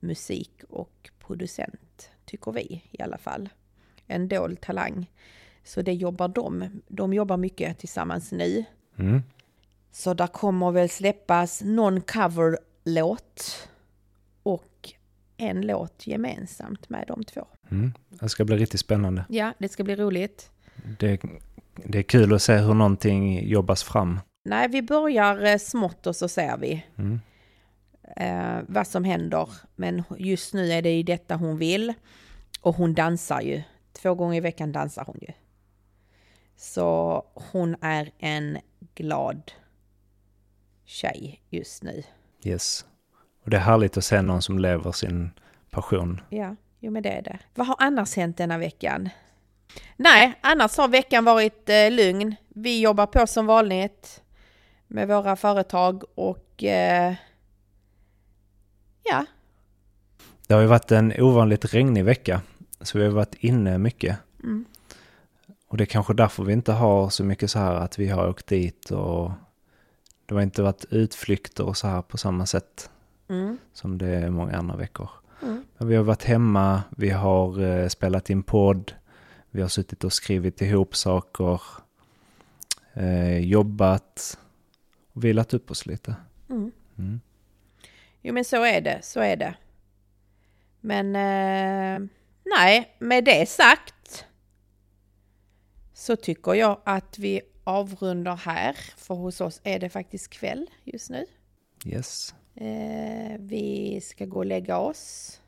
musik 0.00 0.62
och 0.68 1.10
producent, 1.18 2.10
tycker 2.24 2.52
vi 2.52 2.82
i 2.90 3.02
alla 3.02 3.18
fall. 3.18 3.48
En 4.06 4.28
dold 4.28 4.60
talang. 4.60 5.10
Så 5.64 5.82
det 5.82 5.92
jobbar 5.92 6.28
de. 6.28 6.82
De 6.88 7.14
jobbar 7.14 7.36
mycket 7.36 7.78
tillsammans 7.78 8.32
nu. 8.32 8.64
Mm. 8.98 9.22
Så 9.90 10.14
där 10.14 10.26
kommer 10.26 10.70
väl 10.70 10.88
släppas 10.88 11.62
någon 11.62 12.00
coverlåt 12.00 13.68
en 15.50 15.60
låt 15.66 16.06
gemensamt 16.06 16.88
med 16.88 17.04
de 17.08 17.24
två. 17.24 17.46
Mm. 17.70 17.92
Det 18.08 18.28
ska 18.28 18.44
bli 18.44 18.56
riktigt 18.56 18.80
spännande. 18.80 19.24
Ja, 19.28 19.52
det 19.58 19.68
ska 19.68 19.84
bli 19.84 19.96
roligt. 19.96 20.50
Det, 20.98 21.20
det 21.84 21.98
är 21.98 22.02
kul 22.02 22.34
att 22.34 22.42
se 22.42 22.56
hur 22.56 22.74
någonting 22.74 23.48
jobbas 23.48 23.82
fram. 23.82 24.20
Nej, 24.44 24.68
vi 24.68 24.82
börjar 24.82 25.44
eh, 25.44 25.58
smått 25.58 26.06
och 26.06 26.16
så 26.16 26.28
ser 26.28 26.56
vi 26.56 26.84
Mm. 26.98 27.20
eh, 28.16 28.64
vad 28.68 28.86
som 28.86 29.04
händer. 29.04 29.48
Men 29.76 30.02
just 30.18 30.54
nu 30.54 30.72
är 30.72 30.82
det 30.82 30.90
ju 30.96 31.02
detta 31.02 31.36
hon 31.36 31.58
vill. 31.58 31.92
Och 32.60 32.76
hon 32.76 32.94
dansar 32.94 33.40
ju. 33.40 33.62
Två 33.92 34.14
gånger 34.14 34.36
i 34.36 34.40
veckan 34.40 34.72
dansar 34.72 35.04
hon 35.06 35.18
ju. 35.22 35.32
Så 36.56 37.22
hon 37.52 37.76
är 37.80 38.10
en 38.18 38.58
glad 38.94 39.52
tjej 40.84 41.40
just 41.50 41.82
nu. 41.82 42.02
Yes. 42.44 42.84
Och 43.44 43.50
det 43.50 43.56
är 43.56 43.60
härligt 43.60 43.96
att 43.96 44.04
se 44.04 44.22
någon 44.22 44.42
som 44.42 44.58
lever 44.58 44.92
sin 44.92 45.30
passion. 45.70 46.20
Ja, 46.28 46.56
jo 46.80 46.90
men 46.90 47.02
det 47.02 47.08
är 47.08 47.22
det. 47.22 47.38
Vad 47.54 47.66
har 47.66 47.76
annars 47.78 48.16
hänt 48.16 48.36
denna 48.36 48.58
veckan? 48.58 49.08
Nej, 49.96 50.34
annars 50.40 50.76
har 50.76 50.88
veckan 50.88 51.24
varit 51.24 51.68
eh, 51.68 51.90
lugn. 51.90 52.34
Vi 52.48 52.80
jobbar 52.80 53.06
på 53.06 53.26
som 53.26 53.46
vanligt 53.46 54.22
med 54.86 55.08
våra 55.08 55.36
företag 55.36 56.02
och 56.14 56.64
eh, 56.64 57.14
ja, 59.02 59.26
Det 60.46 60.54
har 60.54 60.60
ju 60.60 60.66
varit 60.66 60.92
en 60.92 61.12
ovanligt 61.20 61.74
regnig 61.74 62.04
vecka, 62.04 62.40
så 62.80 62.98
vi 62.98 63.04
har 63.04 63.10
varit 63.10 63.34
inne 63.34 63.78
mycket. 63.78 64.18
Mm. 64.42 64.64
Och 65.68 65.76
det 65.76 65.84
är 65.84 65.86
kanske 65.86 66.14
därför 66.14 66.44
vi 66.44 66.52
inte 66.52 66.72
har 66.72 67.08
så 67.08 67.24
mycket 67.24 67.50
så 67.50 67.58
här 67.58 67.74
att 67.74 67.98
vi 67.98 68.08
har 68.08 68.28
åkt 68.28 68.46
dit 68.46 68.90
och 68.90 69.32
det 70.26 70.34
har 70.34 70.42
inte 70.42 70.62
varit 70.62 70.84
utflykter 70.90 71.64
och 71.64 71.76
så 71.76 71.86
här 71.86 72.02
på 72.02 72.18
samma 72.18 72.46
sätt 72.46 72.90
mm, 73.28 73.58
som 73.72 73.98
det 73.98 74.06
är 74.08 74.30
många 74.30 74.56
andra 74.56 74.76
veckor. 74.76 75.10
mm, 75.42 75.64
Men 75.78 75.88
vi 75.88 75.96
har 75.96 76.04
varit 76.04 76.24
hemma, 76.24 76.82
vi 76.96 77.10
har 77.10 77.62
eh, 77.62 77.88
spelat 77.88 78.30
in 78.30 78.42
podd, 78.42 78.92
vi 79.50 79.62
har 79.62 79.68
suttit 79.68 80.04
och 80.04 80.12
skrivit 80.12 80.62
ihop 80.62 80.96
saker, 80.96 81.60
eh, 82.92 83.38
jobbat 83.38 84.38
och 85.12 85.24
vilat 85.24 85.54
upp 85.54 85.70
oss 85.70 85.86
lite. 85.86 86.14
mm. 86.50 86.72
Mm. 86.98 87.20
Jo 88.22 88.34
men 88.34 88.44
så 88.44 88.64
är 88.64 88.80
det, 88.80 88.98
så 89.02 89.20
är 89.20 89.36
det. 89.36 89.54
Men 90.80 91.06
eh, 91.06 92.08
nej, 92.44 92.96
med 92.98 93.24
det 93.24 93.48
sagt 93.48 94.24
så 95.94 96.16
tycker 96.16 96.54
jag 96.54 96.80
att 96.84 97.18
vi 97.18 97.40
avrundar 97.64 98.36
här. 98.36 98.76
För 98.96 99.14
hos 99.14 99.40
oss 99.40 99.60
är 99.64 99.78
det 99.78 99.88
faktiskt 99.88 100.30
kväll 100.30 100.70
just 100.84 101.10
nu. 101.10 101.26
Yes. 101.84 102.34
Eh, 102.54 103.36
vi 103.38 104.00
ska 104.02 104.24
gå 104.24 104.38
och 104.38 104.46
lägga 104.46 104.78
oss. 104.78 105.40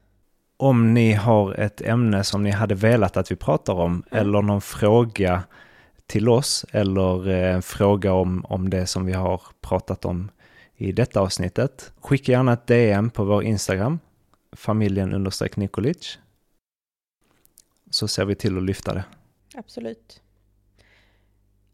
Om 0.57 0.95
ni 0.95 1.13
har 1.13 1.55
ett 1.55 1.81
ämne 1.81 2.25
som 2.25 2.43
ni 2.43 2.51
hade 2.51 2.75
velat 2.75 3.17
att 3.17 3.31
vi 3.31 3.37
pratar 3.37 3.73
om 3.73 4.03
eller 4.11 4.43
någon 4.43 4.61
fråga 4.61 5.43
till 6.07 6.29
oss 6.29 6.67
eller 6.71 7.29
eh, 7.29 7.55
en 7.55 7.63
fråga 7.63 8.13
om, 8.13 8.45
om 8.45 8.71
det 8.71 8.87
som 8.87 9.07
vi 9.07 9.13
har 9.13 9.41
pratat 9.61 10.05
om 10.05 10.31
i 10.77 10.93
detta 10.93 11.21
avsnittet. 11.21 11.93
Skicka 12.01 12.33
gärna 12.33 12.53
ett 12.53 12.67
DM 12.67 13.11
på 13.11 13.25
vår 13.25 13.45
Instagram, 13.45 13.99
familjen 14.53 15.15
understreck 15.15 15.57
Nikolic. 15.57 16.19
Så 17.91 18.09
ser 18.09 18.25
vi 18.25 18.35
till 18.35 18.57
att 18.57 18.63
lyfta 18.63 18.95
det. 18.95 19.05
Absolut. 19.55 20.23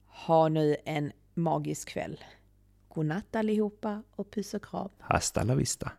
Ha 0.06 0.48
nu 0.48 0.76
en 0.84 1.12
magisk 1.34 1.88
kväll. 1.88 2.18
Godnatt 2.94 3.36
allihopa 3.36 4.02
och 4.16 4.30
puss 4.30 4.54
och 4.54 4.64
kram. 4.64 4.88
Hasta 4.98 5.42
la 5.42 5.54
vista. 5.54 5.92